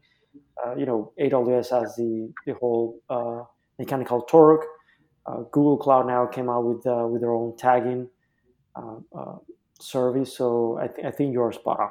Uh, 0.66 0.76
you 0.76 0.86
know, 0.86 1.14
AWS 1.20 1.70
has 1.70 1.96
the 1.96 2.34
the 2.46 2.54
whole 2.56 3.00
uh, 3.10 3.44
mechanical 3.80 4.22
turk. 4.22 4.66
Uh, 5.26 5.42
Google 5.52 5.78
Cloud 5.78 6.08
now 6.08 6.26
came 6.26 6.50
out 6.50 6.64
with 6.66 6.86
uh, 6.88 7.08
with 7.08 7.22
their 7.22 7.32
own 7.34 7.56
tagging 7.58 8.10
uh, 8.76 8.98
uh, 9.18 9.36
service. 9.80 10.36
So 10.38 10.78
I, 10.82 10.88
th- 10.88 11.06
I 11.06 11.12
think 11.12 11.34
you're 11.34 11.52
spot 11.52 11.80
on. 11.80 11.90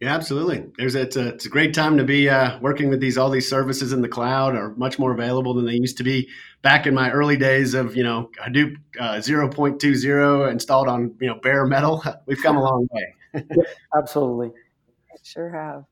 Yeah, 0.00 0.14
absolutely. 0.14 0.66
There's 0.76 0.94
a, 0.94 1.02
it's 1.02 1.16
a, 1.16 1.28
it's 1.28 1.46
a 1.46 1.48
great 1.48 1.72
time 1.72 1.96
to 1.96 2.04
be 2.04 2.28
uh, 2.28 2.58
working 2.60 2.90
with 2.90 3.00
these 3.00 3.16
all 3.16 3.30
these 3.30 3.48
services 3.48 3.92
in 3.92 4.02
the 4.02 4.08
cloud 4.08 4.54
are 4.54 4.74
much 4.74 4.98
more 4.98 5.12
available 5.12 5.54
than 5.54 5.64
they 5.64 5.72
used 5.72 5.96
to 5.96 6.04
be 6.04 6.28
back 6.60 6.86
in 6.86 6.94
my 6.94 7.10
early 7.10 7.38
days 7.38 7.72
of 7.72 7.96
you 7.96 8.02
know 8.02 8.30
Hadoop 8.38 8.76
uh, 9.00 9.14
0.20 9.14 10.50
installed 10.50 10.88
on 10.88 11.14
you 11.18 11.28
know 11.28 11.36
bare 11.36 11.64
metal. 11.64 12.04
We've 12.26 12.42
come 12.42 12.58
a 12.58 12.62
long 12.62 12.86
way. 12.92 13.44
absolutely, 13.96 14.52
sure 15.22 15.50
have. 15.50 15.84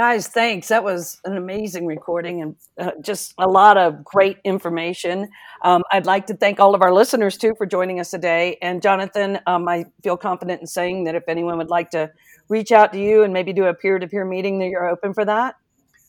Guys, 0.00 0.28
thanks. 0.28 0.68
That 0.68 0.82
was 0.82 1.20
an 1.26 1.36
amazing 1.36 1.84
recording 1.84 2.40
and 2.40 2.56
uh, 2.78 2.92
just 3.02 3.34
a 3.36 3.46
lot 3.46 3.76
of 3.76 4.02
great 4.02 4.38
information. 4.44 5.28
Um, 5.60 5.82
I'd 5.92 6.06
like 6.06 6.26
to 6.28 6.34
thank 6.34 6.58
all 6.58 6.74
of 6.74 6.80
our 6.80 6.90
listeners 6.90 7.36
too 7.36 7.52
for 7.58 7.66
joining 7.66 8.00
us 8.00 8.10
today. 8.10 8.56
And 8.62 8.80
Jonathan, 8.80 9.40
um, 9.46 9.68
I 9.68 9.84
feel 10.02 10.16
confident 10.16 10.62
in 10.62 10.66
saying 10.66 11.04
that 11.04 11.16
if 11.16 11.24
anyone 11.28 11.58
would 11.58 11.68
like 11.68 11.90
to 11.90 12.10
reach 12.48 12.72
out 12.72 12.94
to 12.94 12.98
you 12.98 13.24
and 13.24 13.34
maybe 13.34 13.52
do 13.52 13.66
a 13.66 13.74
peer 13.74 13.98
to 13.98 14.08
peer 14.08 14.24
meeting 14.24 14.58
that 14.60 14.68
you're 14.68 14.88
open 14.88 15.12
for 15.12 15.26
that? 15.26 15.56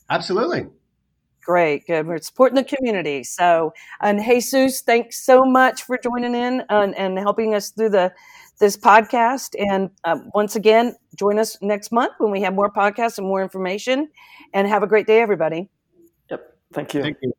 Absolutely. 0.09 0.67
Great, 1.43 1.85
good. 1.85 2.07
We're 2.07 2.19
supporting 2.19 2.55
the 2.55 2.63
community. 2.63 3.25
So, 3.25 3.73
and 3.99 4.23
Jesus, 4.23 4.79
thanks 4.79 5.25
so 5.25 5.43
much 5.43 5.83
for 5.83 5.97
joining 6.01 6.33
in 6.33 6.63
and, 6.69 6.95
and 6.95 7.19
helping 7.19 7.55
us 7.55 7.71
through 7.71 7.89
the 7.89 8.13
this 8.61 8.77
podcast. 8.77 9.55
And 9.59 9.89
uh, 10.05 10.19
once 10.33 10.55
again, 10.55 10.95
join 11.17 11.37
us 11.37 11.57
next 11.61 11.91
month 11.91 12.13
when 12.19 12.31
we 12.31 12.41
have 12.43 12.53
more 12.53 12.71
podcasts 12.71 13.17
and 13.17 13.27
more 13.27 13.41
information. 13.41 14.07
And 14.53 14.67
have 14.67 14.83
a 14.83 14.87
great 14.87 15.07
day, 15.07 15.21
everybody. 15.21 15.69
Yep. 16.29 16.57
Thank 16.73 16.93
you. 16.93 17.01
Thank 17.01 17.17
you. 17.21 17.33